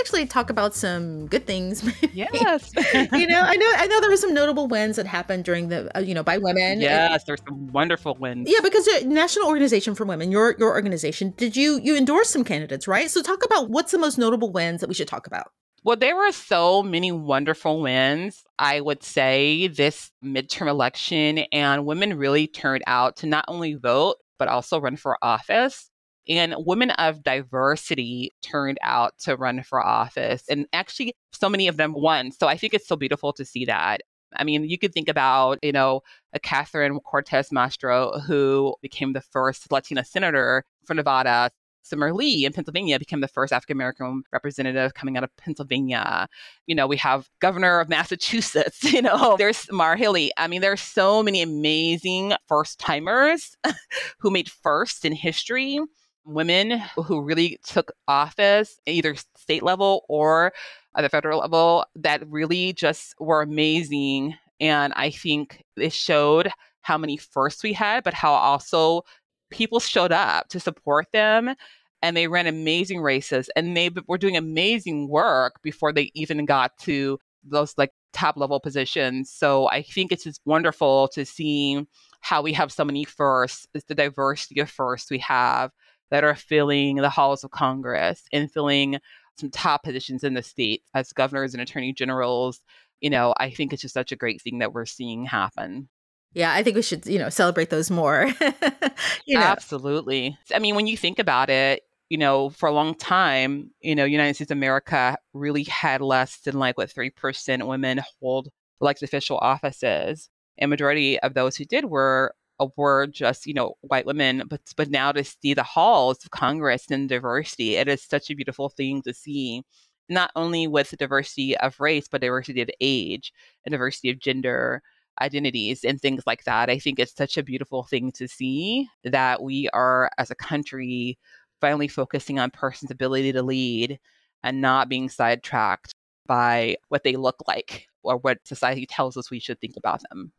Actually 0.03 0.27
talk 0.27 0.51
about 0.51 0.75
some 0.75 1.27
good 1.29 1.47
things. 1.47 1.83
Yes. 2.13 2.73
you 3.13 3.27
know, 3.27 3.41
I 3.41 3.57
know 3.57 3.73
I 3.77 3.87
know 3.87 4.01
there 4.01 4.11
were 4.11 4.17
some 4.17 4.35
notable 4.35 4.67
wins 4.69 4.97
that 4.97 5.07
happened 5.07 5.45
during 5.45 5.69
the 5.69 5.97
uh, 5.97 6.01
you 6.01 6.15
know 6.15 6.23
by 6.23 6.37
women. 6.37 6.81
Yes, 6.81 7.25
there's 7.25 7.41
some 7.49 7.69
wonderful 7.73 8.17
wins. 8.19 8.51
Yeah, 8.51 8.61
because 8.63 8.85
the 8.85 9.05
National 9.07 9.47
Organization 9.47 9.95
for 9.95 10.05
Women, 10.05 10.31
your 10.31 10.57
your 10.59 10.73
organization, 10.73 11.33
did 11.37 11.57
you 11.57 11.81
you 11.83 11.97
endorse 11.97 12.29
some 12.29 12.45
candidates, 12.45 12.87
right? 12.87 13.11
So 13.11 13.23
talk 13.23 13.45
about 13.45 13.71
what's 13.71 13.93
the 13.93 13.99
most 13.99 14.19
notable 14.19 14.53
wins 14.53 14.81
that 14.81 14.89
we 14.89 14.95
should 14.95 15.09
talk 15.09 15.27
about. 15.27 15.53
Well, 15.85 15.97
there 15.97 16.17
were 16.17 16.33
so 16.33 16.83
many 16.83 17.13
wonderful 17.13 17.81
wins, 17.81 18.45
I 18.59 18.81
would 18.81 19.03
say, 19.03 19.69
this 19.69 20.11
midterm 20.25 20.69
election, 20.69 21.39
and 21.51 21.87
women 21.87 22.19
really 22.19 22.47
turned 22.47 22.85
out 22.87 23.17
to 23.19 23.27
not 23.27 23.45
only 23.49 23.75
vote, 23.75 24.17
but 24.39 24.49
also 24.49 24.81
run 24.81 24.97
for 24.97 25.17
office. 25.23 25.91
And 26.29 26.55
women 26.59 26.91
of 26.93 27.23
diversity 27.23 28.33
turned 28.43 28.79
out 28.83 29.19
to 29.21 29.37
run 29.37 29.63
for 29.63 29.85
office. 29.85 30.45
And 30.49 30.67
actually, 30.73 31.15
so 31.33 31.49
many 31.49 31.67
of 31.69 31.77
them 31.77 31.95
won. 31.95 32.31
So 32.31 32.47
I 32.47 32.57
think 32.57 32.75
it's 32.75 32.87
so 32.87 32.97
beautiful 32.97 33.33
to 33.33 33.45
see 33.45 33.65
that. 33.65 34.03
I 34.37 34.45
mean, 34.45 34.65
you 34.65 34.79
could 34.79 34.93
think 34.93 35.09
about, 35.09 35.59
you 35.63 35.73
know, 35.73 36.01
a 36.33 36.41
Catherine 36.41 36.99
Cortez 37.01 37.51
Masto, 37.51 38.23
who 38.23 38.75
became 38.81 39.13
the 39.13 39.21
first 39.21 39.71
Latina 39.71 40.05
senator 40.05 40.65
for 40.87 40.95
Nevada. 40.95 41.51
Summer 41.85 42.15
Lee 42.15 42.45
in 42.45 42.53
Pennsylvania 42.53 42.97
became 42.97 43.21
the 43.21 43.29
first 43.29 43.53
African 43.53 43.77
American 43.77 44.23
representative 44.33 44.95
coming 44.95 45.17
out 45.17 45.25
of 45.25 45.37
Pennsylvania. 45.37 46.29
You 46.67 46.77
know, 46.77 46.87
we 46.87 46.97
have 46.99 47.29
governor 47.41 47.81
of 47.81 47.89
Massachusetts, 47.89 48.85
you 48.93 49.03
know, 49.03 49.35
there's 49.37 49.71
Maura 49.73 49.99
Healey. 49.99 50.31
I 50.37 50.47
mean, 50.47 50.61
there's 50.61 50.81
so 50.81 51.25
many 51.25 51.43
amazing 51.43 52.35
first 52.47 52.79
timers 52.79 53.57
who 54.21 54.31
made 54.31 54.49
first 54.49 55.05
in 55.05 55.13
history 55.13 55.81
women 56.25 56.79
who 56.97 57.21
really 57.21 57.59
took 57.65 57.93
office, 58.09 58.81
either 58.87 59.15
state 59.37 59.63
level 59.63 60.05
or 60.09 60.53
at 60.97 61.03
the 61.03 61.09
federal 61.09 61.41
level, 61.41 61.85
that 61.97 62.23
really 62.29 62.73
just 62.73 63.15
were 63.19 63.43
amazing. 63.43 64.35
And 64.61 64.93
I 64.95 65.11
think 65.11 65.65
it 65.77 65.93
showed 65.93 66.51
how 66.83 66.99
many 66.99 67.17
firsts 67.17 67.63
we 67.63 67.73
had, 67.73 68.05
but 68.05 68.15
how 68.15 68.33
also 68.33 69.03
people 69.51 69.81
showed 69.81 70.13
up 70.13 70.49
to 70.49 70.61
support 70.61 71.07
them 71.13 71.55
and 72.03 72.17
they 72.17 72.27
ran 72.27 72.47
amazing 72.47 73.01
races 73.01 73.49
and 73.55 73.77
they 73.77 73.91
were 74.07 74.19
doing 74.19 74.37
amazing 74.37 75.09
work 75.09 75.63
before 75.63 75.93
they 75.93 76.11
even 76.15 76.45
got 76.45 76.77
to 76.79 77.19
those 77.45 77.75
like 77.77 77.93
top 78.13 78.37
level 78.37 78.61
positions. 78.61 79.31
So 79.31 79.69
I 79.69 79.83
think 79.83 80.13
it's 80.13 80.25
just 80.25 80.41
wonderful 80.45 81.09
to 81.09 81.25
see 81.25 81.87
how 82.21 82.43
we 82.43 82.53
have 82.53 82.73
so 82.73 82.85
many 82.85 83.05
firsts, 83.05 83.67
the 83.73 83.95
diversity 83.95 84.61
of 84.61 84.71
firsts 84.71 85.11
we 85.11 85.19
have 85.19 85.71
that 86.13 86.25
are 86.25 86.35
filling 86.35 86.97
the 86.97 87.09
halls 87.09 87.43
of 87.43 87.51
Congress 87.51 88.23
and 88.35 88.53
filling 88.53 88.99
some 89.41 89.51
top 89.51 89.83
positions 89.83 90.23
in 90.23 90.35
the 90.35 90.43
state 90.43 90.83
as 90.95 91.11
governors 91.11 91.55
and 91.55 91.63
attorney 91.63 91.95
generals. 91.95 92.61
You 93.01 93.09
know, 93.09 93.33
I 93.39 93.49
think 93.49 93.73
it's 93.73 93.81
just 93.81 93.95
such 93.95 94.13
a 94.13 94.17
great 94.17 94.43
thing 94.43 94.59
that 94.59 94.75
we're 94.75 94.85
seeing 94.85 95.25
happen. 95.25 95.89
Yeah, 96.35 96.53
I 96.53 96.63
think 96.63 96.77
we 96.77 96.83
should, 96.83 97.07
you 97.07 97.19
know, 97.19 97.31
celebrate 97.31 97.71
those 97.71 97.91
more. 97.91 98.27
you 99.27 99.39
know. 99.39 99.43
Absolutely. 99.43 100.37
I 100.55 100.59
mean, 100.59 100.75
when 100.75 100.87
you 100.87 100.99
think 100.99 101.19
about 101.19 101.49
it, 101.49 101.83
you 102.11 102.19
know, 102.19 102.51
for 102.51 102.69
a 102.69 102.73
long 102.73 102.95
time, 102.95 103.71
you 103.81 103.95
know, 103.95 104.05
United 104.05 104.35
States 104.35 104.51
of 104.51 104.59
America 104.59 105.17
really 105.33 105.63
had 105.65 106.03
less 106.03 106.41
than 106.41 106.59
like 106.59 106.77
what 106.77 106.91
3% 106.91 107.67
women 107.67 108.03
hold 108.21 108.51
elected 108.83 109.09
official 109.09 109.39
offices. 109.39 110.29
And 110.59 110.69
majority 110.69 111.19
of 111.21 111.33
those 111.33 111.57
who 111.57 111.65
did 111.65 111.87
were 111.87 112.35
were 112.77 113.07
just 113.07 113.47
you 113.47 113.55
know 113.55 113.75
white 113.81 114.07
women 114.07 114.43
but 114.49 114.61
but 114.77 114.91
now 114.91 115.13
to 115.13 115.25
see 115.25 115.55
the 115.55 115.63
halls 115.63 116.25
of 116.25 116.31
congress 116.31 116.87
and 116.91 117.09
diversity 117.09 117.77
it 117.77 117.89
is 117.89 118.03
such 118.03 118.31
a 118.31 118.35
beautiful 118.35 118.69
thing 118.69 119.03
to 119.03 119.15
see 119.15 119.63
not 120.09 120.31
only 120.37 120.67
with 120.67 120.91
the 120.91 120.97
diversity 120.97 121.57
of 121.59 121.81
race 121.81 122.09
but 122.09 122.21
diversity 122.21 122.61
of 122.61 122.71
age 122.81 123.33
and 123.65 123.73
diversity 123.73 124.11
of 124.11 124.19
gender 124.19 124.83
identities 125.21 125.85
and 125.85 126.01
things 126.01 126.23
like 126.27 126.45
that. 126.45 126.71
I 126.71 126.79
think 126.79 126.99
it's 126.99 127.15
such 127.15 127.37
a 127.37 127.43
beautiful 127.43 127.85
thing 127.85 128.13
to 128.13 128.27
see 128.29 128.89
that 129.05 129.43
we 129.43 129.69
are 129.71 130.11
as 130.19 130.31
a 130.31 130.35
country 130.35 131.19
finally 131.61 131.89
focusing 131.89 132.39
on 132.39 132.51
person's 132.51 132.91
ability 132.91 133.33
to 133.33 133.43
lead 133.43 133.99
and 134.43 134.61
not 134.61 134.89
being 134.89 135.09
sidetracked 135.09 135.95
by 136.27 136.77
what 136.89 137.05
they 137.05 137.17
look 137.17 137.37
like 137.47 137.87
or 138.03 138.17
what 138.17 138.39
society 138.45 138.87
tells 138.87 139.17
us 139.17 139.31
we 139.31 139.39
should 139.39 139.61
think 139.61 139.77
about 139.77 140.03
them 140.11 140.33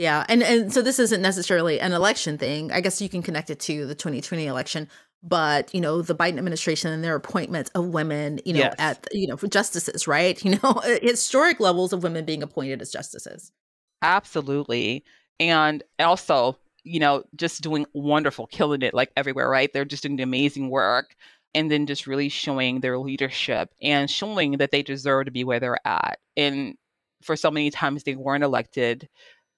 yeah, 0.00 0.24
and 0.30 0.42
and 0.42 0.72
so 0.72 0.80
this 0.80 0.98
isn't 0.98 1.20
necessarily 1.20 1.78
an 1.78 1.92
election 1.92 2.38
thing. 2.38 2.72
I 2.72 2.80
guess 2.80 3.02
you 3.02 3.10
can 3.10 3.20
connect 3.20 3.50
it 3.50 3.60
to 3.60 3.84
the 3.84 3.94
2020 3.94 4.46
election, 4.46 4.88
but 5.22 5.74
you 5.74 5.80
know 5.82 6.00
the 6.00 6.14
Biden 6.14 6.38
administration 6.38 6.90
and 6.90 7.04
their 7.04 7.16
appointments 7.16 7.68
of 7.74 7.88
women, 7.88 8.40
you 8.46 8.54
know, 8.54 8.60
yes. 8.60 8.74
at 8.78 9.06
you 9.12 9.26
know 9.26 9.36
for 9.36 9.46
justices, 9.46 10.08
right? 10.08 10.42
You 10.44 10.52
know, 10.52 10.70
uh, 10.70 10.98
historic 11.02 11.60
levels 11.60 11.92
of 11.92 12.02
women 12.02 12.24
being 12.24 12.42
appointed 12.42 12.80
as 12.80 12.90
justices. 12.90 13.52
Absolutely, 14.00 15.04
and 15.38 15.82
also 15.98 16.56
you 16.82 16.98
know 16.98 17.22
just 17.36 17.60
doing 17.60 17.84
wonderful, 17.92 18.46
killing 18.46 18.80
it 18.80 18.94
like 18.94 19.12
everywhere, 19.18 19.50
right? 19.50 19.70
They're 19.70 19.84
just 19.84 20.04
doing 20.04 20.18
amazing 20.22 20.70
work. 20.70 21.14
And 21.52 21.68
then 21.68 21.86
just 21.86 22.06
really 22.06 22.28
showing 22.28 22.78
their 22.78 22.96
leadership 22.96 23.70
and 23.82 24.08
showing 24.08 24.58
that 24.58 24.70
they 24.70 24.84
deserve 24.84 25.24
to 25.24 25.32
be 25.32 25.42
where 25.42 25.58
they're 25.58 25.84
at. 25.84 26.20
And 26.36 26.76
for 27.22 27.34
so 27.34 27.50
many 27.50 27.70
times 27.70 28.04
they 28.04 28.14
weren't 28.14 28.44
elected 28.44 29.08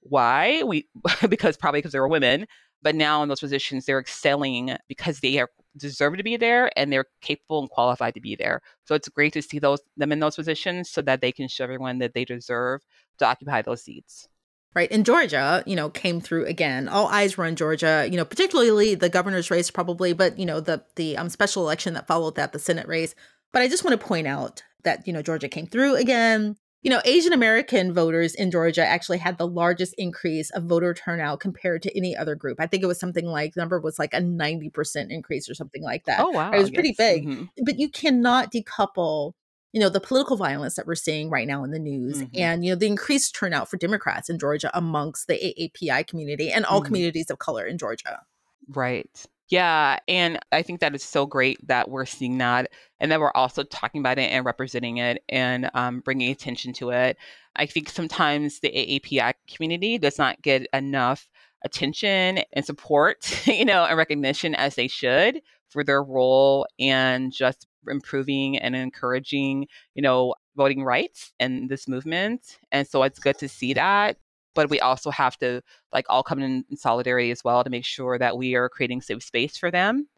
why. 0.02 0.62
We 0.62 0.88
because 1.28 1.56
probably 1.56 1.78
because 1.78 1.92
they 1.92 2.00
were 2.00 2.08
women, 2.08 2.46
but 2.82 2.94
now 2.94 3.22
in 3.22 3.28
those 3.28 3.40
positions 3.40 3.86
they're 3.86 4.00
excelling 4.00 4.76
because 4.88 5.20
they 5.20 5.38
are 5.38 5.48
deserve 5.76 6.16
to 6.16 6.22
be 6.22 6.36
there 6.36 6.70
and 6.76 6.92
they're 6.92 7.06
capable 7.20 7.60
and 7.60 7.70
qualified 7.70 8.14
to 8.14 8.20
be 8.20 8.36
there. 8.36 8.60
So 8.84 8.94
it's 8.94 9.08
great 9.08 9.32
to 9.34 9.42
see 9.42 9.58
those 9.58 9.80
them 9.96 10.12
in 10.12 10.20
those 10.20 10.36
positions 10.36 10.90
so 10.90 11.02
that 11.02 11.20
they 11.20 11.32
can 11.32 11.48
show 11.48 11.64
everyone 11.64 11.98
that 11.98 12.14
they 12.14 12.24
deserve 12.24 12.82
to 13.18 13.26
occupy 13.26 13.62
those 13.62 13.82
seats. 13.82 14.28
Right. 14.74 14.90
And 14.90 15.04
Georgia, 15.04 15.62
you 15.66 15.76
know, 15.76 15.90
came 15.90 16.20
through 16.20 16.46
again. 16.46 16.88
All 16.88 17.06
eyes 17.08 17.36
were 17.36 17.44
on 17.44 17.56
Georgia, 17.56 18.08
you 18.10 18.16
know, 18.16 18.24
particularly 18.24 18.94
the 18.94 19.10
governor's 19.10 19.50
race 19.50 19.70
probably, 19.70 20.14
but 20.14 20.38
you 20.38 20.46
know, 20.46 20.60
the 20.60 20.82
the 20.96 21.16
um, 21.16 21.28
special 21.28 21.62
election 21.62 21.92
that 21.94 22.06
followed 22.06 22.36
that, 22.36 22.52
the 22.52 22.58
Senate 22.58 22.88
race. 22.88 23.14
But 23.52 23.62
I 23.62 23.68
just 23.68 23.84
want 23.84 24.00
to 24.00 24.06
point 24.06 24.26
out 24.26 24.62
that, 24.84 25.06
you 25.06 25.12
know, 25.12 25.20
Georgia 25.20 25.48
came 25.48 25.66
through 25.66 25.96
again. 25.96 26.56
You 26.82 26.90
know, 26.90 27.00
Asian 27.04 27.32
American 27.32 27.94
voters 27.94 28.34
in 28.34 28.50
Georgia 28.50 28.84
actually 28.84 29.18
had 29.18 29.38
the 29.38 29.46
largest 29.46 29.94
increase 29.98 30.50
of 30.50 30.64
voter 30.64 30.92
turnout 30.94 31.38
compared 31.38 31.82
to 31.82 31.96
any 31.96 32.16
other 32.16 32.34
group. 32.34 32.58
I 32.60 32.66
think 32.66 32.82
it 32.82 32.86
was 32.86 32.98
something 32.98 33.26
like 33.26 33.54
the 33.54 33.60
number 33.60 33.80
was 33.80 33.98
like 33.98 34.14
a 34.14 34.20
90% 34.20 35.10
increase 35.10 35.48
or 35.48 35.54
something 35.54 35.82
like 35.82 36.04
that. 36.06 36.20
Oh 36.20 36.30
wow. 36.30 36.50
It 36.50 36.58
was 36.58 36.70
yes. 36.70 36.74
pretty 36.74 36.94
big. 36.98 37.26
Mm-hmm. 37.26 37.44
But 37.64 37.78
you 37.78 37.88
cannot 37.88 38.52
decouple 38.52 39.34
you 39.72 39.80
know 39.80 39.88
the 39.88 40.00
political 40.00 40.36
violence 40.36 40.74
that 40.74 40.86
we're 40.86 40.94
seeing 40.94 41.30
right 41.30 41.46
now 41.46 41.64
in 41.64 41.70
the 41.70 41.78
news 41.78 42.18
mm-hmm. 42.18 42.38
and 42.38 42.64
you 42.64 42.72
know 42.72 42.76
the 42.76 42.86
increased 42.86 43.34
turnout 43.34 43.68
for 43.68 43.76
democrats 43.78 44.28
in 44.28 44.38
georgia 44.38 44.70
amongst 44.74 45.26
the 45.26 45.54
aapi 45.58 46.06
community 46.06 46.52
and 46.52 46.64
all 46.66 46.80
mm-hmm. 46.80 46.86
communities 46.86 47.30
of 47.30 47.38
color 47.38 47.64
in 47.64 47.78
georgia 47.78 48.20
right 48.68 49.26
yeah. 49.52 49.98
And 50.08 50.38
I 50.50 50.62
think 50.62 50.80
that 50.80 50.94
is 50.94 51.04
so 51.04 51.26
great 51.26 51.58
that 51.68 51.90
we're 51.90 52.06
seeing 52.06 52.38
that 52.38 52.70
and 52.98 53.12
that 53.12 53.20
we're 53.20 53.32
also 53.32 53.62
talking 53.64 54.00
about 54.00 54.18
it 54.18 54.32
and 54.32 54.46
representing 54.46 54.96
it 54.96 55.22
and 55.28 55.70
um, 55.74 56.00
bringing 56.00 56.30
attention 56.30 56.72
to 56.72 56.88
it. 56.88 57.18
I 57.54 57.66
think 57.66 57.90
sometimes 57.90 58.60
the 58.60 58.70
AAPI 58.70 59.34
community 59.54 59.98
does 59.98 60.16
not 60.16 60.40
get 60.40 60.66
enough 60.72 61.28
attention 61.66 62.40
and 62.54 62.64
support, 62.64 63.46
you 63.46 63.66
know, 63.66 63.84
and 63.84 63.98
recognition 63.98 64.54
as 64.54 64.74
they 64.74 64.88
should 64.88 65.42
for 65.68 65.84
their 65.84 66.02
role 66.02 66.66
and 66.80 67.30
just 67.30 67.66
improving 67.86 68.56
and 68.56 68.74
encouraging, 68.74 69.66
you 69.94 70.00
know, 70.00 70.34
voting 70.56 70.82
rights 70.82 71.34
and 71.38 71.68
this 71.68 71.86
movement. 71.86 72.58
And 72.70 72.88
so 72.88 73.02
it's 73.02 73.18
good 73.18 73.36
to 73.40 73.50
see 73.50 73.74
that 73.74 74.16
but 74.54 74.70
we 74.70 74.80
also 74.80 75.10
have 75.10 75.36
to 75.38 75.62
like 75.92 76.06
all 76.08 76.22
come 76.22 76.40
in, 76.42 76.64
in 76.70 76.76
solidarity 76.76 77.30
as 77.30 77.44
well 77.44 77.64
to 77.64 77.70
make 77.70 77.84
sure 77.84 78.18
that 78.18 78.36
we 78.36 78.54
are 78.54 78.68
creating 78.68 79.00
safe 79.00 79.22
space 79.22 79.56
for 79.56 79.70
them 79.70 80.08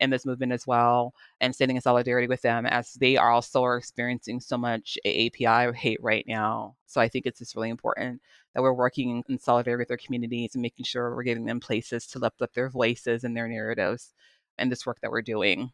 in 0.00 0.10
this 0.10 0.26
movement 0.26 0.52
as 0.52 0.66
well 0.66 1.14
and 1.40 1.54
standing 1.54 1.76
in 1.76 1.82
solidarity 1.82 2.26
with 2.26 2.42
them 2.42 2.66
as 2.66 2.94
they 2.94 3.16
are 3.16 3.30
also 3.30 3.62
are 3.62 3.76
experiencing 3.76 4.40
so 4.40 4.58
much 4.58 4.98
API 5.04 5.72
hate 5.76 6.02
right 6.02 6.24
now. 6.26 6.74
So 6.86 7.00
I 7.00 7.08
think 7.08 7.26
it's 7.26 7.38
just 7.38 7.54
really 7.54 7.70
important 7.70 8.20
that 8.54 8.62
we're 8.62 8.72
working 8.72 9.22
in 9.28 9.38
solidarity 9.38 9.82
with 9.82 9.88
their 9.88 9.96
communities 9.96 10.54
and 10.54 10.62
making 10.62 10.84
sure 10.84 11.14
we're 11.14 11.22
giving 11.22 11.44
them 11.44 11.60
places 11.60 12.06
to 12.08 12.18
lift 12.18 12.42
up 12.42 12.52
their 12.54 12.68
voices 12.68 13.24
and 13.24 13.36
their 13.36 13.48
narratives 13.48 14.12
and 14.58 14.70
this 14.70 14.86
work 14.86 14.98
that 15.00 15.10
we're 15.10 15.22
doing. 15.22 15.70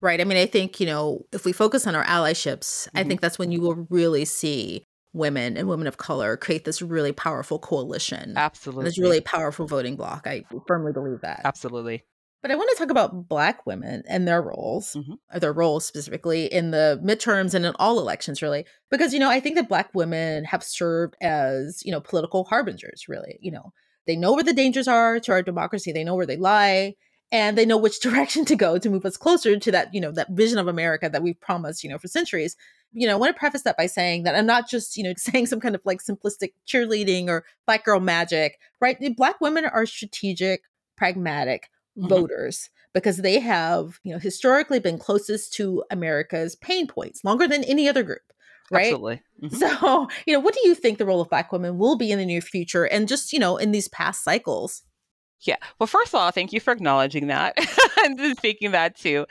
Right. 0.00 0.20
I 0.20 0.24
mean, 0.24 0.38
I 0.38 0.46
think, 0.46 0.80
you 0.80 0.86
know, 0.86 1.26
if 1.32 1.44
we 1.44 1.52
focus 1.52 1.86
on 1.86 1.94
our 1.94 2.04
allyships, 2.04 2.86
mm-hmm. 2.86 2.98
I 2.98 3.04
think 3.04 3.20
that's 3.20 3.38
when 3.38 3.52
you 3.52 3.60
will 3.60 3.86
really 3.90 4.24
see 4.24 4.86
women 5.12 5.56
and 5.56 5.68
women 5.68 5.86
of 5.86 5.96
color 5.96 6.36
create 6.36 6.64
this 6.64 6.80
really 6.80 7.12
powerful 7.12 7.58
coalition. 7.58 8.34
Absolutely. 8.36 8.84
This 8.84 8.98
really 8.98 9.20
powerful 9.20 9.66
voting 9.66 9.96
bloc. 9.96 10.26
I 10.26 10.44
firmly 10.66 10.92
believe 10.92 11.20
that. 11.22 11.42
Absolutely. 11.44 12.04
But 12.42 12.50
I 12.50 12.54
want 12.54 12.70
to 12.70 12.76
talk 12.76 12.90
about 12.90 13.28
Black 13.28 13.66
women 13.66 14.02
and 14.08 14.26
their 14.26 14.40
roles, 14.40 14.94
mm-hmm. 14.94 15.38
their 15.38 15.52
roles 15.52 15.84
specifically 15.84 16.46
in 16.46 16.70
the 16.70 16.98
midterms 17.04 17.52
and 17.52 17.66
in 17.66 17.74
all 17.78 17.98
elections, 17.98 18.40
really. 18.40 18.64
Because, 18.90 19.12
you 19.12 19.20
know, 19.20 19.28
I 19.28 19.40
think 19.40 19.56
that 19.56 19.68
Black 19.68 19.90
women 19.94 20.44
have 20.44 20.62
served 20.62 21.16
as, 21.20 21.82
you 21.84 21.92
know, 21.92 22.00
political 22.00 22.44
harbingers, 22.44 23.06
really. 23.08 23.38
You 23.42 23.52
know, 23.52 23.72
they 24.06 24.16
know 24.16 24.32
where 24.32 24.44
the 24.44 24.54
dangers 24.54 24.88
are 24.88 25.20
to 25.20 25.32
our 25.32 25.42
democracy, 25.42 25.92
they 25.92 26.04
know 26.04 26.14
where 26.14 26.24
they 26.24 26.38
lie 26.38 26.94
and 27.32 27.56
they 27.56 27.66
know 27.66 27.76
which 27.76 28.00
direction 28.02 28.44
to 28.46 28.56
go 28.56 28.78
to 28.78 28.90
move 28.90 29.04
us 29.04 29.16
closer 29.16 29.58
to 29.58 29.70
that 29.72 29.92
you 29.94 30.00
know 30.00 30.12
that 30.12 30.30
vision 30.30 30.58
of 30.58 30.68
america 30.68 31.08
that 31.08 31.22
we've 31.22 31.40
promised 31.40 31.84
you 31.84 31.90
know 31.90 31.98
for 31.98 32.08
centuries 32.08 32.56
you 32.92 33.06
know 33.06 33.14
i 33.14 33.16
want 33.16 33.34
to 33.34 33.38
preface 33.38 33.62
that 33.62 33.76
by 33.76 33.86
saying 33.86 34.22
that 34.22 34.34
i'm 34.34 34.46
not 34.46 34.68
just 34.68 34.96
you 34.96 35.02
know 35.02 35.12
saying 35.16 35.46
some 35.46 35.60
kind 35.60 35.74
of 35.74 35.80
like 35.84 36.00
simplistic 36.00 36.52
cheerleading 36.66 37.28
or 37.28 37.44
black 37.66 37.84
girl 37.84 38.00
magic 38.00 38.58
right 38.80 38.98
black 39.16 39.40
women 39.40 39.64
are 39.64 39.86
strategic 39.86 40.62
pragmatic 40.96 41.70
mm-hmm. 41.96 42.08
voters 42.08 42.70
because 42.92 43.18
they 43.18 43.38
have 43.38 43.98
you 44.02 44.12
know 44.12 44.18
historically 44.18 44.80
been 44.80 44.98
closest 44.98 45.52
to 45.52 45.82
america's 45.90 46.56
pain 46.56 46.86
points 46.86 47.24
longer 47.24 47.46
than 47.46 47.64
any 47.64 47.88
other 47.88 48.02
group 48.02 48.20
right 48.70 48.86
absolutely 48.86 49.22
mm-hmm. 49.42 49.56
so 49.56 50.08
you 50.26 50.32
know 50.32 50.40
what 50.40 50.54
do 50.54 50.60
you 50.64 50.74
think 50.74 50.98
the 50.98 51.06
role 51.06 51.20
of 51.20 51.30
black 51.30 51.52
women 51.52 51.78
will 51.78 51.96
be 51.96 52.10
in 52.10 52.18
the 52.18 52.26
near 52.26 52.40
future 52.40 52.84
and 52.84 53.08
just 53.08 53.32
you 53.32 53.38
know 53.38 53.56
in 53.56 53.72
these 53.72 53.88
past 53.88 54.24
cycles 54.24 54.82
yeah. 55.42 55.56
Well, 55.78 55.86
first 55.86 56.08
of 56.08 56.16
all, 56.16 56.30
thank 56.30 56.52
you 56.52 56.60
for 56.60 56.72
acknowledging 56.72 57.28
that 57.28 57.54
and 58.04 58.36
speaking 58.36 58.72
that 58.72 58.96
too, 58.96 59.26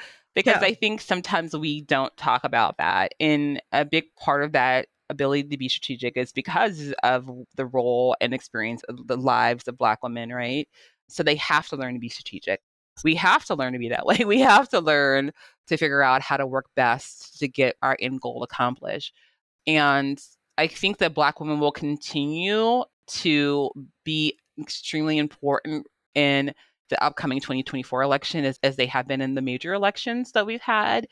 because 0.45 0.61
yeah. 0.61 0.67
I 0.67 0.73
think 0.73 1.01
sometimes 1.01 1.55
we 1.55 1.81
don't 1.81 2.15
talk 2.15 2.45
about 2.45 2.77
that. 2.77 3.13
And 3.19 3.61
a 3.73 3.83
big 3.83 4.05
part 4.15 4.41
of 4.41 4.53
that 4.53 4.87
ability 5.09 5.43
to 5.49 5.57
be 5.57 5.67
strategic 5.67 6.15
is 6.15 6.31
because 6.31 6.93
of 7.03 7.29
the 7.55 7.65
role 7.65 8.15
and 8.21 8.33
experience 8.33 8.83
of 8.83 9.05
the 9.07 9.17
lives 9.17 9.67
of 9.67 9.77
Black 9.77 10.01
women, 10.01 10.31
right? 10.31 10.67
So 11.09 11.23
they 11.23 11.35
have 11.35 11.67
to 11.69 11.75
learn 11.75 11.95
to 11.95 11.99
be 11.99 12.07
strategic. 12.07 12.61
We 13.03 13.15
have 13.15 13.43
to 13.45 13.55
learn 13.55 13.73
to 13.73 13.79
be 13.79 13.89
that 13.89 14.05
way. 14.05 14.19
We 14.25 14.39
have 14.39 14.69
to 14.69 14.79
learn 14.79 15.31
to 15.67 15.77
figure 15.77 16.01
out 16.01 16.21
how 16.21 16.37
to 16.37 16.47
work 16.47 16.67
best 16.75 17.39
to 17.39 17.47
get 17.49 17.75
our 17.81 17.97
end 17.99 18.21
goal 18.21 18.43
accomplished. 18.43 19.13
And 19.67 20.21
I 20.57 20.67
think 20.67 20.99
that 20.99 21.13
Black 21.13 21.41
women 21.41 21.59
will 21.59 21.73
continue 21.73 22.85
to 23.07 23.71
be 24.05 24.37
extremely 24.57 25.17
important 25.17 25.87
in 26.15 26.53
the 26.89 27.03
upcoming 27.03 27.39
2024 27.39 28.01
election 28.01 28.45
as, 28.45 28.59
as 28.63 28.75
they 28.75 28.85
have 28.87 29.07
been 29.07 29.21
in 29.21 29.35
the 29.35 29.41
major 29.41 29.73
elections 29.73 30.31
that 30.33 30.45
we've 30.45 30.61
had, 30.61 31.07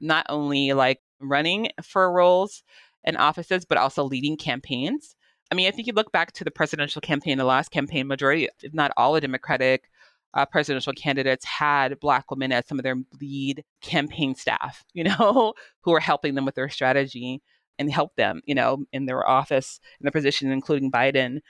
not 0.00 0.26
only 0.28 0.72
like 0.72 1.00
running 1.20 1.70
for 1.82 2.12
roles 2.12 2.62
and 3.04 3.16
offices, 3.16 3.64
but 3.64 3.78
also 3.78 4.04
leading 4.04 4.36
campaigns. 4.36 5.16
I 5.50 5.54
mean, 5.54 5.68
I 5.68 5.70
think 5.70 5.86
you 5.86 5.92
look 5.92 6.12
back 6.12 6.32
to 6.32 6.44
the 6.44 6.50
presidential 6.50 7.00
campaign, 7.00 7.38
the 7.38 7.44
last 7.44 7.70
campaign, 7.70 8.06
majority, 8.06 8.48
if 8.62 8.74
not 8.74 8.92
all, 8.96 9.12
the 9.14 9.20
Democratic 9.20 9.88
uh, 10.34 10.44
presidential 10.44 10.92
candidates 10.92 11.44
had 11.44 11.98
Black 12.00 12.30
women 12.30 12.52
as 12.52 12.66
some 12.66 12.78
of 12.78 12.82
their 12.82 12.96
lead 13.20 13.64
campaign 13.80 14.34
staff, 14.34 14.84
you 14.92 15.04
know, 15.04 15.54
who 15.82 15.94
are 15.94 16.00
helping 16.00 16.34
them 16.34 16.44
with 16.44 16.54
their 16.54 16.68
strategy 16.68 17.42
and 17.78 17.92
help 17.92 18.14
them, 18.16 18.40
you 18.44 18.54
know, 18.54 18.84
in 18.92 19.06
their 19.06 19.26
office, 19.26 19.80
in 20.00 20.04
their 20.04 20.12
position, 20.12 20.50
including 20.50 20.90
Biden. 20.90 21.40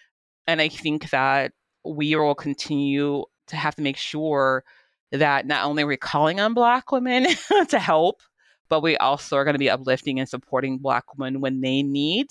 And 0.47 0.61
I 0.61 0.69
think 0.69 1.11
that 1.11 1.53
we 1.85 2.15
will 2.17 2.35
continue 2.35 3.25
to 3.49 3.57
have 3.57 3.75
to 3.77 3.83
make 3.83 3.97
sure 3.97 4.65
that 5.13 5.47
not 5.47 5.65
only 5.65 5.83
are 5.83 5.87
we 5.87 5.97
calling 5.97 6.41
on 6.41 6.55
Black 6.55 6.91
women 6.93 7.27
to 7.69 7.79
help, 7.79 8.21
but 8.69 8.83
we 8.83 8.97
also 8.97 9.37
are 9.37 9.45
going 9.45 9.55
to 9.55 9.59
be 9.59 9.71
uplifting 9.71 10.19
and 10.19 10.29
supporting 10.29 10.79
Black 10.79 11.05
women 11.17 11.41
when 11.41 11.61
they 11.61 11.83
need 11.83 12.27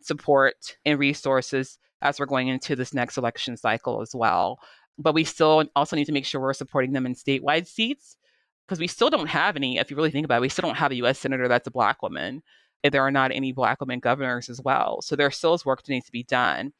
support 0.00 0.76
and 0.84 0.98
resources 0.98 1.78
as 2.02 2.18
we're 2.18 2.26
going 2.26 2.48
into 2.48 2.76
this 2.76 2.92
next 2.92 3.16
election 3.16 3.56
cycle 3.56 4.00
as 4.02 4.14
well. 4.14 4.58
But 4.98 5.14
we 5.14 5.24
still 5.24 5.64
also 5.74 5.96
need 5.96 6.06
to 6.06 6.12
make 6.12 6.24
sure 6.24 6.40
we're 6.40 6.54
supporting 6.54 6.92
them 6.92 7.06
in 7.06 7.14
statewide 7.14 7.66
seats 7.66 8.16
because 8.66 8.80
we 8.80 8.86
still 8.86 9.10
don't 9.10 9.28
have 9.28 9.56
any, 9.56 9.78
if 9.78 9.90
you 9.90 9.96
really 9.96 10.10
think 10.10 10.24
about 10.24 10.38
it, 10.38 10.42
we 10.42 10.48
still 10.48 10.62
don't 10.62 10.76
have 10.76 10.90
a 10.90 10.96
US 10.96 11.18
senator 11.18 11.48
that's 11.48 11.68
a 11.68 11.72
Black 11.72 12.02
woman. 12.02 12.42
And 12.82 12.92
there 12.92 13.02
are 13.02 13.10
not 13.10 13.32
any 13.32 13.52
Black 13.52 13.80
women 13.80 14.00
governors 14.00 14.48
as 14.48 14.60
well. 14.60 15.02
So 15.02 15.16
there 15.16 15.30
still 15.30 15.54
is 15.54 15.64
work 15.64 15.82
that 15.82 15.92
needs 15.92 16.06
to 16.06 16.12
be 16.12 16.24
done. 16.24 16.72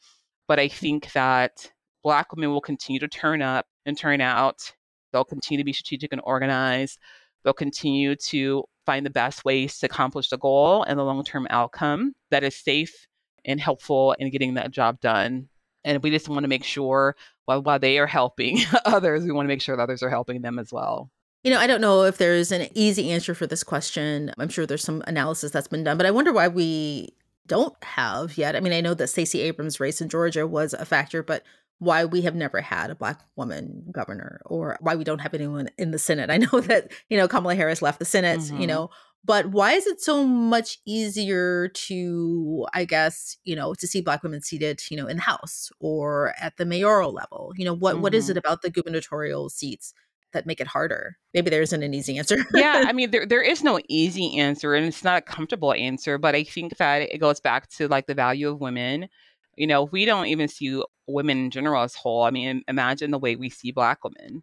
But 0.49 0.59
I 0.59 0.69
mm. 0.69 0.73
think 0.73 1.13
that 1.13 1.73
Black 2.07 2.33
women 2.33 2.53
will 2.53 2.61
continue 2.61 3.01
to 3.01 3.09
turn 3.09 3.43
up 3.43 3.67
and 3.85 3.99
turn 3.99 4.21
out. 4.21 4.73
They'll 5.13 5.25
continue 5.25 5.61
to 5.61 5.65
be 5.65 5.73
strategic 5.73 6.13
and 6.13 6.23
organized. 6.23 7.01
They'll 7.43 7.53
continue 7.53 8.15
to 8.15 8.63
find 8.85 9.05
the 9.05 9.11
best 9.11 9.45
ways 9.45 9.81
to 9.81 9.87
accomplish 9.87 10.29
the 10.29 10.39
goal 10.39 10.85
and 10.85 10.97
the 10.97 11.03
long 11.03 11.25
term 11.25 11.49
outcome 11.51 12.15
that 12.31 12.45
is 12.45 12.55
safe 12.55 13.09
and 13.45 13.61
helpful 13.61 14.13
in 14.21 14.31
getting 14.31 14.55
that 14.55 14.71
job 14.71 15.01
done. 15.01 15.49
And 15.83 16.01
we 16.01 16.13
just 16.13 16.29
want 16.29 16.45
to 16.45 16.49
make 16.49 16.63
sure 16.63 17.17
while, 17.47 17.61
while 17.61 17.81
they 17.81 17.99
are 17.99 18.07
helping 18.07 18.61
others, 18.85 19.25
we 19.25 19.33
want 19.33 19.47
to 19.47 19.49
make 19.49 19.61
sure 19.61 19.77
that 19.77 19.83
others 19.83 20.05
are 20.05 20.09
helping 20.09 20.43
them 20.43 20.61
as 20.61 20.73
well. 20.73 21.11
You 21.43 21.51
know, 21.51 21.59
I 21.59 21.67
don't 21.67 21.81
know 21.81 22.05
if 22.05 22.19
there's 22.19 22.53
an 22.53 22.69
easy 22.73 23.11
answer 23.11 23.35
for 23.35 23.49
this 23.49 23.65
question. 23.65 24.31
I'm 24.39 24.49
sure 24.49 24.65
there's 24.65 24.85
some 24.85 25.03
analysis 25.09 25.51
that's 25.51 25.67
been 25.67 25.83
done, 25.83 25.97
but 25.97 26.07
I 26.07 26.13
wonder 26.13 26.33
why 26.33 26.47
we 26.47 27.17
don't 27.49 27.75
have 27.83 28.39
yet. 28.39 28.55
I 28.55 28.61
mean, 28.61 28.73
I 28.73 28.81
know 28.81 28.95
that 28.95 29.09
Stacey 29.09 29.41
Abrams' 29.41 29.81
race 29.81 30.01
in 30.01 30.09
Georgia 30.09 30.47
was 30.47 30.73
a 30.73 30.85
factor, 30.85 31.25
but 31.25 31.43
why 31.79 32.05
we 32.05 32.23
have 32.23 32.35
never 32.35 32.61
had 32.61 32.91
a 32.91 32.95
black 32.95 33.21
woman 33.37 33.85
governor 33.93 34.41
or 34.47 34.79
why 34.81 34.95
we 34.95 35.05
don't 35.05 35.21
have 35.21 35.35
anyone 35.35 35.69
in 35.77 35.91
the 35.91 35.99
Senate. 35.99 36.31
I 36.31 36.39
know 36.39 36.61
that, 36.61 36.91
you 37.09 37.17
know, 37.17 37.29
Kamala 37.29 37.55
Harris 37.55 37.83
left 37.83 37.99
the 37.99 38.05
Senate, 38.05 38.41
mm-hmm. 38.41 38.61
you 38.61 38.67
know, 38.67 38.91
but 39.27 39.47
why 39.47 39.73
is 39.73 39.87
it 39.87 40.01
so 40.01 40.25
much 40.25 40.79
easier 40.87 41.69
to, 41.69 42.67
I 42.73 42.85
guess, 42.85 43.37
you 43.43 43.57
know, 43.57 43.75
to 43.75 43.87
see 43.87 44.01
black 44.01 44.23
women 44.23 44.41
seated, 44.41 44.81
you 44.89 44.97
know, 44.97 45.09
in 45.09 45.17
the 45.17 45.23
House 45.23 45.71
or 45.81 46.33
at 46.41 46.57
the 46.57 46.65
mayoral 46.65 47.13
level? 47.13 47.53
You 47.57 47.65
know, 47.65 47.75
what 47.75 47.95
mm-hmm. 47.95 48.03
what 48.03 48.15
is 48.15 48.31
it 48.31 48.35
mm-hmm. 48.35 48.39
about 48.39 48.63
the 48.63 48.71
gubernatorial 48.71 49.51
seats 49.51 49.93
that 50.33 50.47
make 50.47 50.61
it 50.61 50.69
harder? 50.69 51.17
Maybe 51.35 51.51
there 51.51 51.63
isn't 51.63 51.83
an 51.83 51.93
easy 51.93 52.19
answer. 52.19 52.37
yeah, 52.55 52.85
I 52.87 52.93
mean, 52.95 53.11
there, 53.11 53.27
there 53.27 53.43
is 53.43 53.65
no 53.65 53.81
easy 53.89 54.39
answer 54.39 54.75
and 54.75 54.87
it's 54.87 55.03
not 55.03 55.19
a 55.19 55.23
comfortable 55.23 55.75
answer, 55.75 56.19
but 56.19 56.37
I 56.37 56.45
think 56.45 56.77
that 56.77 57.03
it 57.03 57.19
goes 57.19 57.41
back 57.41 57.69
to 57.71 57.89
like 57.89 58.07
the 58.07 58.15
value 58.15 58.49
of 58.49 58.61
women 58.61 59.09
You 59.57 59.67
know, 59.67 59.85
we 59.85 60.05
don't 60.05 60.27
even 60.27 60.49
see 60.49 60.83
women 61.07 61.39
in 61.39 61.51
general 61.51 61.83
as 61.83 61.95
whole. 61.95 62.23
I 62.25 62.31
mean, 62.31 62.63
imagine 62.69 63.11
the 63.11 63.19
way 63.19 63.37
we 63.37 63.51
see 63.51 63.73
black 63.73 64.05
women. 64.05 64.43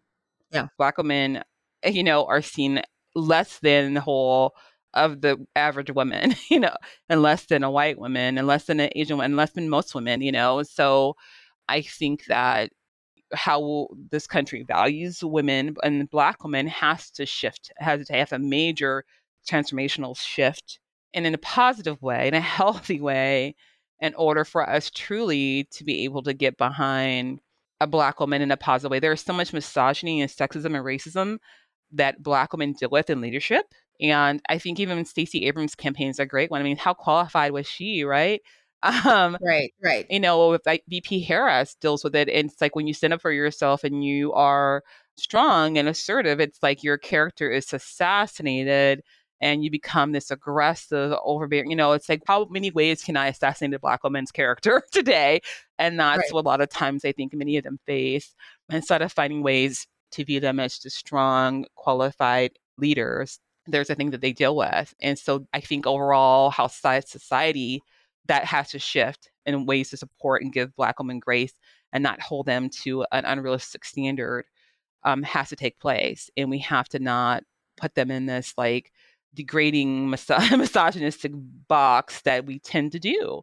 Yeah. 0.50 0.68
Black 0.78 0.98
women, 0.98 1.42
eh, 1.82 1.90
you 1.90 2.02
know, 2.02 2.24
are 2.26 2.42
seen 2.42 2.82
less 3.14 3.58
than 3.60 3.94
the 3.94 4.00
whole 4.00 4.54
of 4.92 5.20
the 5.20 5.44
average 5.56 5.90
woman, 5.90 6.34
you 6.50 6.60
know, 6.60 6.74
and 7.08 7.22
less 7.22 7.46
than 7.46 7.64
a 7.64 7.70
white 7.70 7.98
woman 7.98 8.38
and 8.38 8.46
less 8.46 8.64
than 8.64 8.80
an 8.80 8.90
Asian 8.94 9.16
woman, 9.16 9.32
and 9.32 9.36
less 9.36 9.52
than 9.52 9.68
most 9.68 9.94
women, 9.94 10.20
you 10.20 10.32
know. 10.32 10.62
So 10.62 11.16
I 11.68 11.82
think 11.82 12.26
that 12.26 12.70
how 13.32 13.88
this 14.10 14.26
country 14.26 14.64
values 14.66 15.22
women 15.22 15.74
and 15.82 16.08
black 16.10 16.44
women 16.44 16.66
has 16.68 17.10
to 17.12 17.26
shift, 17.26 17.72
has 17.78 18.06
to 18.06 18.12
have 18.12 18.32
a 18.32 18.38
major 18.38 19.04
transformational 19.48 20.16
shift 20.18 20.78
and 21.14 21.26
in 21.26 21.34
a 21.34 21.38
positive 21.38 22.02
way, 22.02 22.28
in 22.28 22.34
a 22.34 22.40
healthy 22.58 23.00
way, 23.00 23.54
in 24.00 24.14
order 24.14 24.44
for 24.44 24.68
us 24.68 24.90
truly 24.90 25.68
to 25.72 25.84
be 25.84 26.04
able 26.04 26.22
to 26.22 26.34
get 26.34 26.56
behind 26.56 27.40
a 27.80 27.86
black 27.86 28.20
woman 28.20 28.42
in 28.42 28.50
a 28.50 28.56
positive 28.56 28.90
way. 28.90 28.98
There 28.98 29.12
is 29.12 29.20
so 29.20 29.32
much 29.32 29.52
misogyny 29.52 30.20
and 30.20 30.30
sexism 30.30 30.66
and 30.66 30.84
racism 30.84 31.38
that 31.92 32.22
black 32.22 32.52
women 32.52 32.72
deal 32.72 32.88
with 32.90 33.10
in 33.10 33.20
leadership. 33.20 33.66
And 34.00 34.40
I 34.48 34.58
think 34.58 34.80
even 34.80 35.04
Stacey 35.04 35.46
Abrams' 35.46 35.74
campaign 35.74 36.10
is 36.10 36.18
a 36.18 36.26
great 36.26 36.50
one. 36.50 36.60
I 36.60 36.64
mean, 36.64 36.76
how 36.76 36.94
qualified 36.94 37.52
was 37.52 37.66
she, 37.66 38.04
right? 38.04 38.40
Um, 39.06 39.38
right, 39.40 39.72
right. 39.82 40.06
You 40.10 40.20
know, 40.20 40.52
if 40.52 40.60
like 40.66 40.84
VP 40.88 41.22
Harris 41.22 41.74
deals 41.80 42.04
with 42.04 42.14
it, 42.14 42.28
and 42.28 42.50
it's 42.50 42.60
like 42.60 42.76
when 42.76 42.86
you 42.86 42.92
stand 42.92 43.14
up 43.14 43.22
for 43.22 43.32
yourself 43.32 43.82
and 43.82 44.04
you 44.04 44.34
are 44.34 44.82
strong 45.16 45.78
and 45.78 45.88
assertive, 45.88 46.38
it's 46.38 46.62
like 46.62 46.82
your 46.82 46.98
character 46.98 47.50
is 47.50 47.72
assassinated 47.72 49.00
and 49.40 49.64
you 49.64 49.70
become 49.70 50.12
this 50.12 50.30
aggressive, 50.30 51.14
overbearing. 51.24 51.70
You 51.70 51.76
know, 51.76 51.92
it's 51.92 52.08
like 52.08 52.22
how 52.26 52.46
many 52.46 52.70
ways 52.70 53.02
can 53.02 53.16
I 53.16 53.28
assassinate 53.28 53.74
a 53.74 53.78
black 53.78 54.04
woman's 54.04 54.30
character 54.30 54.82
today? 54.92 55.40
And 55.78 55.98
that's 55.98 56.18
right. 56.18 56.32
what 56.32 56.44
a 56.44 56.48
lot 56.48 56.60
of 56.60 56.70
times 56.70 57.04
I 57.04 57.12
think 57.12 57.34
many 57.34 57.56
of 57.56 57.64
them 57.64 57.78
face. 57.86 58.34
Instead 58.70 59.02
of 59.02 59.12
finding 59.12 59.42
ways 59.42 59.86
to 60.12 60.24
view 60.24 60.40
them 60.40 60.60
as 60.60 60.78
just 60.78 60.96
strong, 60.96 61.66
qualified 61.74 62.52
leaders, 62.78 63.38
there's 63.66 63.90
a 63.90 63.94
thing 63.94 64.10
that 64.10 64.20
they 64.20 64.32
deal 64.32 64.56
with. 64.56 64.94
And 65.00 65.18
so 65.18 65.46
I 65.52 65.60
think 65.60 65.86
overall, 65.86 66.50
how 66.50 66.66
society 66.66 67.82
that 68.26 68.44
has 68.44 68.70
to 68.70 68.78
shift 68.78 69.30
in 69.46 69.66
ways 69.66 69.90
to 69.90 69.96
support 69.96 70.42
and 70.42 70.52
give 70.52 70.76
Black 70.76 70.98
women 70.98 71.18
grace 71.18 71.52
and 71.92 72.02
not 72.02 72.20
hold 72.20 72.46
them 72.46 72.68
to 72.82 73.04
an 73.12 73.24
unrealistic 73.24 73.84
standard 73.84 74.44
um, 75.04 75.22
has 75.22 75.50
to 75.50 75.56
take 75.56 75.78
place. 75.78 76.30
And 76.36 76.50
we 76.50 76.58
have 76.60 76.88
to 76.90 76.98
not 76.98 77.44
put 77.76 77.94
them 77.94 78.10
in 78.10 78.26
this 78.26 78.54
like 78.56 78.92
degrading 79.34 80.10
mis- 80.10 80.28
misogynistic 80.50 81.32
box 81.68 82.22
that 82.22 82.46
we 82.46 82.58
tend 82.60 82.92
to 82.92 82.98
do. 82.98 83.42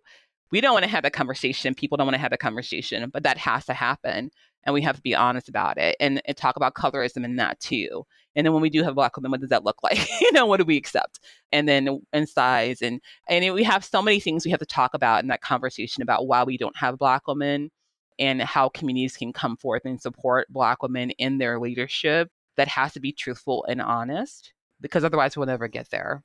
We 0.51 0.59
don't 0.59 0.73
want 0.73 0.83
to 0.83 0.91
have 0.91 1.03
that 1.03 1.13
conversation. 1.13 1.75
People 1.75 1.97
don't 1.97 2.07
want 2.07 2.15
to 2.15 2.21
have 2.21 2.31
that 2.31 2.39
conversation, 2.39 3.09
but 3.09 3.23
that 3.23 3.37
has 3.37 3.65
to 3.65 3.73
happen. 3.73 4.31
And 4.63 4.73
we 4.73 4.81
have 4.81 4.95
to 4.95 5.01
be 5.01 5.15
honest 5.15 5.49
about 5.49 5.77
it 5.77 5.95
and, 5.99 6.21
and 6.25 6.37
talk 6.37 6.55
about 6.55 6.75
colorism 6.75 7.23
in 7.23 7.37
that 7.37 7.59
too. 7.59 8.05
And 8.35 8.45
then 8.45 8.53
when 8.53 8.61
we 8.61 8.69
do 8.69 8.83
have 8.83 8.95
black 8.95 9.15
women, 9.15 9.31
what 9.31 9.39
does 9.39 9.49
that 9.49 9.63
look 9.63 9.77
like? 9.83 10.07
you 10.21 10.31
know, 10.33 10.45
what 10.45 10.57
do 10.57 10.65
we 10.65 10.77
accept? 10.77 11.19
And 11.51 11.67
then 11.67 12.01
in 12.13 12.27
size 12.27 12.81
and 12.81 13.01
and 13.27 13.53
we 13.53 13.63
have 13.63 13.83
so 13.83 14.01
many 14.01 14.19
things 14.19 14.45
we 14.45 14.51
have 14.51 14.59
to 14.59 14.65
talk 14.65 14.93
about 14.93 15.23
in 15.23 15.29
that 15.29 15.41
conversation 15.41 16.03
about 16.03 16.27
why 16.27 16.43
we 16.43 16.57
don't 16.57 16.77
have 16.77 16.97
black 16.97 17.27
women 17.27 17.71
and 18.19 18.41
how 18.41 18.69
communities 18.69 19.17
can 19.17 19.33
come 19.33 19.57
forth 19.57 19.83
and 19.85 20.01
support 20.01 20.47
black 20.49 20.83
women 20.83 21.11
in 21.11 21.37
their 21.37 21.59
leadership. 21.59 22.29
That 22.57 22.67
has 22.67 22.93
to 22.93 22.99
be 22.99 23.13
truthful 23.13 23.65
and 23.67 23.81
honest 23.81 24.53
because 24.81 25.03
otherwise 25.03 25.37
we'll 25.37 25.47
never 25.47 25.67
get 25.67 25.89
there. 25.89 26.23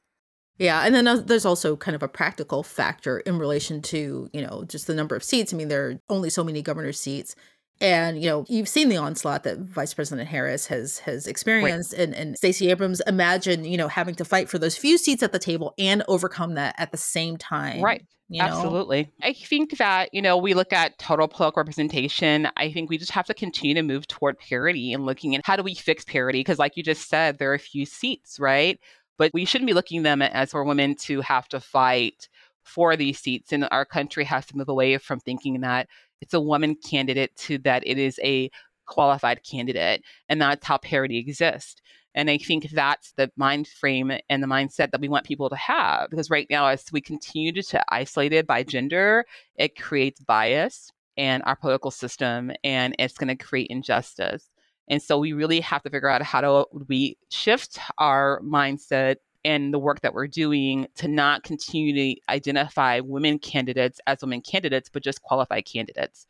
Yeah, 0.59 0.87
and 0.87 0.95
then 0.95 1.27
there's 1.27 1.45
also 1.45 1.77
kind 1.77 1.95
of 1.95 2.03
a 2.03 2.09
practical 2.09 2.63
factor 2.63 3.21
in 3.21 3.39
relation 3.39 3.83
to, 3.83 4.31
you 4.33 4.41
know, 4.41 4.65
just 4.67 4.87
the 4.87 4.95
number 4.95 5.15
of 5.15 5.23
seats. 5.23 5.53
I 5.53 5.57
mean, 5.57 5.69
there 5.69 5.87
are 5.87 6.01
only 6.09 6.31
so 6.31 6.43
many 6.43 6.63
governor 6.63 6.93
seats 6.93 7.37
and 7.81 8.23
you 8.23 8.29
know, 8.29 8.45
you've 8.49 8.69
seen 8.69 8.89
the 8.89 8.97
onslaught 8.97 9.45
that 9.45 9.59
Vice 9.59 9.95
President 9.95 10.29
Harris 10.29 10.67
has 10.67 10.99
has 11.01 11.27
experienced, 11.27 11.93
right. 11.93 12.03
and 12.03 12.15
and 12.15 12.37
Stacey 12.37 12.71
Abrams. 12.71 13.01
Imagine 13.07 13.65
you 13.65 13.77
know 13.77 13.89
having 13.89 14.15
to 14.17 14.25
fight 14.25 14.49
for 14.49 14.59
those 14.59 14.77
few 14.77 14.99
seats 14.99 15.23
at 15.23 15.33
the 15.33 15.39
table 15.39 15.75
and 15.79 16.03
overcome 16.09 16.55
that 16.55 16.75
at 16.79 16.91
the 16.91 16.99
same 16.99 17.37
time. 17.37 17.83
Right. 17.83 18.05
You 18.29 18.43
know? 18.43 18.49
Absolutely. 18.49 19.13
I 19.23 19.33
think 19.33 19.79
that, 19.79 20.13
you 20.13 20.21
know, 20.21 20.37
we 20.37 20.55
look 20.55 20.73
at 20.73 20.99
total 20.99 21.29
political 21.29 21.61
representation. 21.61 22.49
I 22.57 22.73
think 22.73 22.91
we 22.91 22.99
just 22.99 23.13
have 23.13 23.27
to 23.27 23.35
continue 23.35 23.75
to 23.75 23.83
move 23.83 24.09
toward 24.09 24.39
parity 24.39 24.93
and 24.93 25.07
looking 25.07 25.37
at 25.37 25.43
how 25.45 25.55
do 25.55 25.63
we 25.63 25.75
fix 25.75 26.05
parity? 26.05 26.41
Because, 26.41 26.59
like 26.59 26.77
you 26.77 26.83
just 26.83 27.09
said, 27.09 27.39
there 27.39 27.53
are 27.53 27.55
a 27.55 27.59
few 27.59 27.87
seats, 27.87 28.41
right? 28.41 28.81
But 29.17 29.31
we 29.33 29.45
shouldn't 29.45 29.69
be 29.69 29.75
looking 29.75 30.03
them 30.03 30.23
as 30.23 30.51
for 30.51 30.65
women 30.65 30.97
to 31.03 31.21
have 31.21 31.49
to 31.49 31.61
fight 31.61 32.29
for 32.65 32.97
these 32.97 33.21
seats. 33.21 33.53
And 33.53 33.69
our 33.71 33.85
country 33.85 34.25
has 34.25 34.45
to 34.47 34.57
move 34.57 34.69
away 34.69 34.99
from 34.99 35.21
thinking 35.21 35.61
that 35.61 35.89
it's 36.21 36.35
a 36.35 36.41
woman 36.41 36.77
candidate 36.77 37.35
to 37.37 37.59
that 37.59 37.83
it 37.87 37.99
is 37.99 38.19
a 38.23 38.51
qualified 38.87 39.43
candidate. 39.45 40.03
And 40.29 40.41
that's 40.41 40.67
how 40.67 40.79
parity 40.79 41.19
exists. 41.19 41.81
And 42.15 42.31
I 42.31 42.39
think 42.39 42.71
that's 42.71 43.13
the 43.13 43.31
mind 43.37 43.69
frame 43.69 44.11
and 44.31 44.43
the 44.43 44.47
mindset 44.47 44.91
that 44.91 45.01
we 45.01 45.09
want 45.09 45.27
people 45.27 45.51
to 45.51 45.57
have. 45.57 46.09
Because 46.09 46.31
right 46.31 46.47
now, 46.49 46.67
as 46.67 46.85
we 46.91 47.03
continue 47.03 47.53
to 47.63 47.85
isolate 47.91 48.33
it 48.33 48.47
by 48.47 48.63
gender, 48.63 49.27
it 49.57 49.77
creates 49.77 50.21
bias 50.21 50.91
in 51.17 51.43
our 51.43 51.57
political 51.57 51.91
system 51.91 52.53
and 52.65 52.95
it's 52.99 53.19
going 53.19 53.37
to 53.37 53.45
create 53.45 53.69
injustice. 53.69 54.49
And 54.89 55.03
so 55.03 55.19
we 55.19 55.33
really 55.33 55.61
have 55.61 55.83
to 55.83 55.91
figure 55.91 56.09
out 56.09 56.23
how 56.23 56.41
do 56.41 56.85
we 56.89 57.19
shift 57.31 57.79
our 57.99 58.41
mindset 58.43 59.17
and 59.47 59.73
the 59.73 59.79
work 59.79 60.01
that 60.01 60.13
we're 60.13 60.27
doing 60.27 60.89
to 60.97 61.07
not 61.07 61.45
continue 61.45 61.95
to 61.95 62.21
identify 62.29 62.99
women 62.99 63.39
candidates 63.39 64.01
as 64.09 64.21
women 64.21 64.41
candidates, 64.41 64.91
but 64.93 65.05
just 65.05 65.23
qualified 65.23 65.65
candidates. 65.65 66.27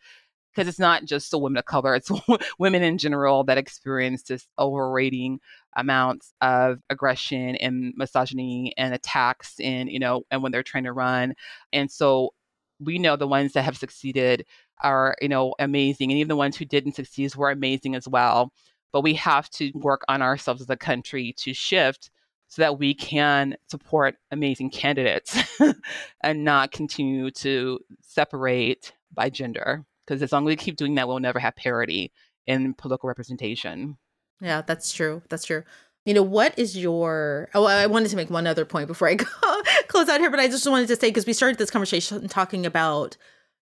Because 0.52 0.68
it's 0.68 0.78
not 0.78 1.06
just 1.06 1.30
the 1.30 1.38
women 1.38 1.58
of 1.58 1.64
color, 1.64 1.94
it's 1.94 2.10
women 2.58 2.82
in 2.82 2.98
general 2.98 3.42
that 3.44 3.56
experience 3.56 4.22
this 4.22 4.46
overrating 4.58 5.40
amounts 5.76 6.34
of 6.42 6.80
aggression 6.90 7.56
and 7.56 7.94
misogyny 7.96 8.74
and 8.76 8.92
attacks 8.92 9.54
and, 9.60 9.90
you 9.90 9.98
know, 9.98 10.24
and 10.30 10.42
when 10.42 10.52
they're 10.52 10.62
trying 10.62 10.84
to 10.84 10.92
run. 10.92 11.34
And 11.72 11.90
so 11.90 12.34
we 12.78 12.98
know 12.98 13.16
the 13.16 13.26
ones 13.26 13.54
that 13.54 13.62
have 13.62 13.78
succeeded 13.78 14.44
are, 14.82 15.16
you 15.22 15.28
know, 15.28 15.54
amazing. 15.58 16.10
And 16.10 16.18
even 16.18 16.28
the 16.28 16.36
ones 16.36 16.56
who 16.56 16.66
didn't 16.66 16.96
succeed 16.96 17.34
were 17.34 17.50
amazing 17.50 17.94
as 17.94 18.06
well. 18.06 18.52
But 18.92 19.02
we 19.02 19.14
have 19.14 19.48
to 19.52 19.72
work 19.74 20.02
on 20.06 20.20
ourselves 20.20 20.60
as 20.60 20.68
a 20.68 20.76
country 20.76 21.34
to 21.38 21.54
shift 21.54 22.10
so 22.48 22.62
that 22.62 22.78
we 22.78 22.94
can 22.94 23.56
support 23.68 24.16
amazing 24.30 24.70
candidates 24.70 25.36
and 26.22 26.44
not 26.44 26.72
continue 26.72 27.30
to 27.30 27.78
separate 28.02 28.92
by 29.12 29.28
gender. 29.28 29.84
Because 30.06 30.22
as 30.22 30.32
long 30.32 30.44
as 30.44 30.48
we 30.48 30.56
keep 30.56 30.76
doing 30.76 30.94
that, 30.94 31.08
we'll 31.08 31.18
never 31.18 31.38
have 31.38 31.56
parity 31.56 32.12
in 32.46 32.74
political 32.74 33.08
representation. 33.08 33.96
Yeah, 34.40 34.62
that's 34.62 34.92
true. 34.92 35.22
That's 35.28 35.44
true. 35.44 35.64
You 36.04 36.14
know, 36.14 36.22
what 36.22 36.56
is 36.56 36.76
your? 36.76 37.48
Oh, 37.52 37.64
I 37.64 37.86
wanted 37.86 38.10
to 38.10 38.16
make 38.16 38.30
one 38.30 38.46
other 38.46 38.64
point 38.64 38.86
before 38.86 39.08
I 39.08 39.14
go 39.14 39.26
close 39.88 40.08
out 40.08 40.20
here, 40.20 40.30
but 40.30 40.38
I 40.38 40.46
just 40.46 40.66
wanted 40.68 40.86
to 40.88 40.96
say 40.96 41.08
because 41.08 41.26
we 41.26 41.32
started 41.32 41.58
this 41.58 41.70
conversation 41.70 42.28
talking 42.28 42.64
about 42.64 43.16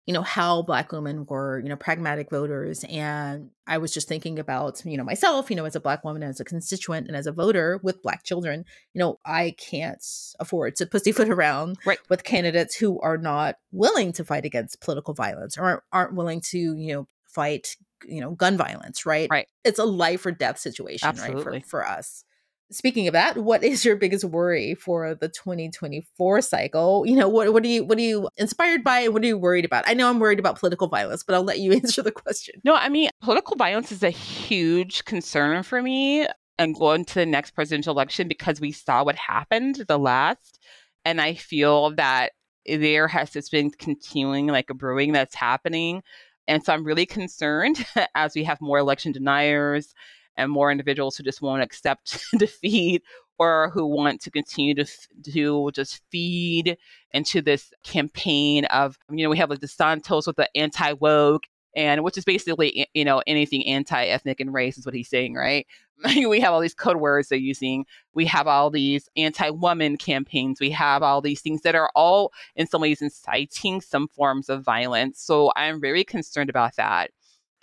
you 0.07 0.13
know 0.13 0.23
how 0.23 0.63
black 0.63 0.93
women 0.93 1.25
were 1.27 1.61
you 1.61 1.69
know 1.69 1.77
pragmatic 1.77 2.31
voters 2.31 2.85
and 2.89 3.51
i 3.67 3.79
was 3.79 3.93
just 3.93 4.09
thinking 4.09 4.39
about 4.39 4.83
you 4.85 4.97
know 4.97 5.05
myself 5.05 5.51
you 5.51 5.57
know 5.57 5.65
as 5.65 5.77
a 5.77 5.81
black 5.81 6.05
woman 6.05 6.23
as 6.23 6.41
a 6.41 6.45
constituent 6.45 7.07
and 7.07 7.17
as 7.17 7.27
a 7.27 7.33
voter 7.33 7.81
with 7.83 8.03
black 8.03 8.23
children 8.23 8.65
you 8.93 8.99
know 8.99 9.19
i 9.25 9.55
can't 9.59 10.05
afford 10.41 10.77
to 10.77 10.87
pussyfoot 10.87 11.29
around 11.29 11.77
right. 11.87 11.99
with 12.09 12.25
candidates 12.25 12.77
who 12.77 13.01
are 13.01 13.19
not 13.19 13.57
willing 13.73 14.13
to 14.13 14.25
fight 14.25 14.45
against 14.45 14.81
political 14.81 15.15
violence 15.15 15.57
or 15.57 15.83
aren't, 15.93 16.15
willing 16.15 16.41
to 16.41 16.59
you 16.59 16.95
know 16.95 17.09
fight 17.25 17.77
you 18.07 18.21
know 18.21 18.33
gun 18.33 18.57
violence 18.57 19.07
right 19.07 19.29
right 19.31 19.49
it's 19.65 19.79
a 19.79 19.85
life 19.85 20.25
or 20.27 20.31
death 20.31 20.59
situation 20.59 21.09
Absolutely. 21.09 21.45
right 21.45 21.63
for, 21.65 21.83
for 21.83 21.89
us 21.89 22.25
speaking 22.71 23.07
of 23.07 23.13
that 23.13 23.37
what 23.37 23.63
is 23.63 23.85
your 23.85 23.97
biggest 23.97 24.25
worry 24.25 24.75
for 24.75 25.15
the 25.15 25.29
2024 25.29 26.41
cycle? 26.41 27.05
You 27.07 27.17
know 27.17 27.29
what 27.29 27.53
what 27.53 27.65
are 27.65 27.69
you 27.69 27.85
what 27.85 27.99
are 27.99 28.03
you 28.03 28.29
inspired 28.37 28.83
by 28.83 29.09
what 29.09 29.23
are 29.23 29.27
you 29.27 29.39
worried 29.39 29.65
about? 29.65 29.85
I 29.87 29.95
know 29.95 30.09
i'm 30.09 30.19
worried 30.19 30.39
about 30.39 30.59
political 30.59 30.89
violence 30.89 31.23
but 31.23 31.35
i'll 31.35 31.45
let 31.45 31.59
you 31.59 31.73
answer 31.75 32.03
the 32.03 32.13
question. 32.13 32.61
No 32.65 32.75
i 32.75 32.89
mean 32.89 33.11
political 33.23 33.57
violence 33.57 33.93
is 33.93 34.03
a 34.03 34.11
huge 34.11 35.05
concern 35.05 35.63
for 35.63 35.83
me 35.83 36.27
and 36.59 36.75
going 36.75 37.05
to 37.05 37.15
the 37.15 37.27
next 37.27 37.53
presidential 37.53 37.93
election 37.93 38.29
because 38.29 38.61
we 38.61 38.73
saw 38.73 39.05
what 39.05 39.17
happened 39.17 39.85
the 39.89 39.99
last 39.99 40.59
and 41.05 41.21
i 41.21 41.35
feel 41.35 41.95
that 41.95 42.31
there 42.67 43.09
has 43.09 43.31
just 43.31 43.51
been 43.51 43.71
continuing 43.71 44.47
like 44.47 44.71
a 44.71 44.75
brewing 44.75 45.13
that's 45.13 45.35
happening 45.35 46.03
and 46.47 46.65
so 46.65 46.73
i'm 46.73 46.85
really 46.85 47.07
concerned 47.07 47.85
as 48.15 48.35
we 48.35 48.45
have 48.45 48.61
more 48.61 48.79
election 48.79 49.13
deniers 49.13 49.95
and 50.37 50.51
more 50.51 50.71
individuals 50.71 51.17
who 51.17 51.23
just 51.23 51.43
won't 51.43 51.63
accept 51.63 52.25
defeat 52.39 53.03
or 53.39 53.71
who 53.71 53.87
want 53.87 54.21
to 54.21 54.31
continue 54.31 54.75
to 54.75 54.87
to 55.25 55.71
just 55.73 56.01
feed 56.11 56.77
into 57.13 57.43
this 57.43 57.73
campaign 57.83 58.65
of 58.67 58.99
you 59.11 59.25
know 59.25 59.31
we 59.31 59.39
have 59.39 59.51
like 59.51 59.61
DeSantis 59.61 60.27
with 60.27 60.37
the 60.37 60.49
anti 60.57 60.93
woke 60.95 61.45
and 61.77 62.05
which 62.05 62.17
is 62.17 62.25
basically 62.25 62.89
you 62.95 63.05
know 63.05 63.23
anything 63.27 63.67
anti-ethnic 63.67 64.41
and 64.41 64.55
race 64.55 64.79
is 64.79 64.87
what 64.87 64.95
he's 64.95 65.09
saying 65.09 65.35
right 65.35 65.67
we 66.29 66.41
have 66.41 66.53
all 66.53 66.61
these 66.61 66.75
code 66.75 66.97
words 66.97 67.29
they're 67.29 67.39
using. 67.39 67.87
We 68.15 68.25
have 68.27 68.47
all 68.47 68.71
these 68.71 69.09
anti 69.17 69.51
woman 69.51 69.97
campaigns. 69.97 70.61
We 70.61 70.71
have 70.71 71.03
all 71.03 71.21
these 71.21 71.41
things 71.41 71.63
that 71.63 71.75
are 71.75 71.91
all, 71.95 72.33
in 72.57 72.67
some 72.67 72.81
ways, 72.81 73.01
inciting 73.01 73.81
some 73.81 74.09
forms 74.09 74.49
of 74.49 74.65
violence. 74.65 75.21
So 75.21 75.53
I'm 75.57 75.81
very 75.81 76.05
concerned 76.05 76.51
about 76.51 76.77
that 76.77 77.11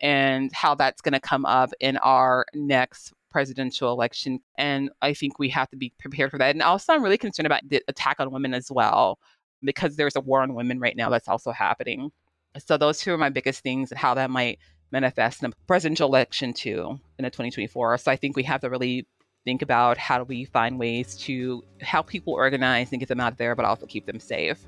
and 0.01 0.51
how 0.53 0.75
that's 0.75 1.01
going 1.01 1.13
to 1.13 1.19
come 1.19 1.45
up 1.45 1.71
in 1.79 1.97
our 1.97 2.45
next 2.53 3.13
presidential 3.29 3.91
election. 3.91 4.39
And 4.57 4.89
I 5.01 5.13
think 5.13 5.39
we 5.39 5.49
have 5.49 5.69
to 5.69 5.77
be 5.77 5.93
prepared 5.99 6.31
for 6.31 6.37
that. 6.39 6.53
And 6.53 6.61
also, 6.61 6.93
I'm 6.93 7.03
really 7.03 7.17
concerned 7.17 7.45
about 7.45 7.61
the 7.69 7.81
attack 7.87 8.19
on 8.19 8.31
women 8.31 8.53
as 8.53 8.69
well, 8.69 9.19
because 9.63 9.95
there's 9.95 10.15
a 10.15 10.21
war 10.21 10.41
on 10.41 10.53
women 10.53 10.79
right 10.79 10.95
now 10.95 11.09
that's 11.09 11.27
also 11.27 11.51
happening. 11.51 12.11
So, 12.57 12.77
those 12.77 12.99
two 12.99 13.13
are 13.13 13.17
my 13.17 13.29
biggest 13.29 13.61
things, 13.63 13.91
and 13.91 13.99
how 13.99 14.13
that 14.15 14.29
might 14.29 14.59
manifest 14.91 15.41
in 15.41 15.51
a 15.51 15.55
presidential 15.67 16.09
election 16.09 16.51
too 16.51 16.99
in 17.17 17.23
the 17.23 17.29
2024. 17.29 17.99
So, 17.99 18.11
I 18.11 18.15
think 18.17 18.35
we 18.35 18.43
have 18.43 18.61
to 18.61 18.69
really 18.69 19.07
think 19.45 19.61
about 19.61 19.97
how 19.97 20.17
do 20.17 20.23
we 20.23 20.45
find 20.45 20.77
ways 20.77 21.15
to 21.17 21.63
help 21.79 22.07
people 22.07 22.33
organize 22.33 22.91
and 22.91 22.99
get 22.99 23.07
them 23.07 23.19
out 23.19 23.37
there, 23.37 23.55
but 23.55 23.65
also 23.65 23.85
keep 23.85 24.05
them 24.05 24.19
safe. 24.19 24.65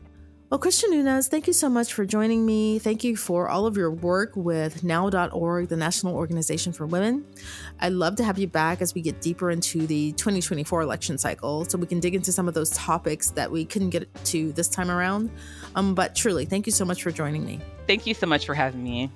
Well, 0.53 0.59
Christian 0.59 0.91
Nunes, 0.91 1.29
thank 1.29 1.47
you 1.47 1.53
so 1.53 1.67
much 1.67 1.93
for 1.95 2.05
joining 2.05 2.45
me. 2.45 2.77
Thank 2.77 3.03
you 3.03 3.17
for 3.17 3.49
all 3.49 3.65
of 3.65 3.75
your 3.75 3.89
work 3.89 4.33
with 4.35 4.83
now.org, 4.83 5.67
the 5.67 5.75
National 5.75 6.15
Organization 6.15 6.71
for 6.71 6.85
Women. 6.85 7.25
I'd 7.79 7.93
love 7.93 8.17
to 8.17 8.23
have 8.23 8.37
you 8.37 8.45
back 8.45 8.79
as 8.79 8.93
we 8.93 9.01
get 9.01 9.19
deeper 9.19 9.49
into 9.49 9.87
the 9.87 10.11
2024 10.11 10.83
election 10.83 11.17
cycle 11.17 11.65
so 11.65 11.75
we 11.79 11.87
can 11.87 11.99
dig 11.99 12.13
into 12.13 12.31
some 12.31 12.47
of 12.47 12.53
those 12.53 12.69
topics 12.69 13.31
that 13.31 13.49
we 13.49 13.65
couldn't 13.65 13.89
get 13.89 14.07
to 14.25 14.53
this 14.53 14.67
time 14.67 14.91
around. 14.91 15.31
Um, 15.73 15.95
but 15.95 16.13
truly, 16.13 16.45
thank 16.45 16.67
you 16.67 16.71
so 16.71 16.85
much 16.85 17.01
for 17.01 17.09
joining 17.09 17.43
me. 17.43 17.59
Thank 17.87 18.05
you 18.05 18.13
so 18.13 18.27
much 18.27 18.45
for 18.45 18.53
having 18.53 18.83
me. 18.83 19.09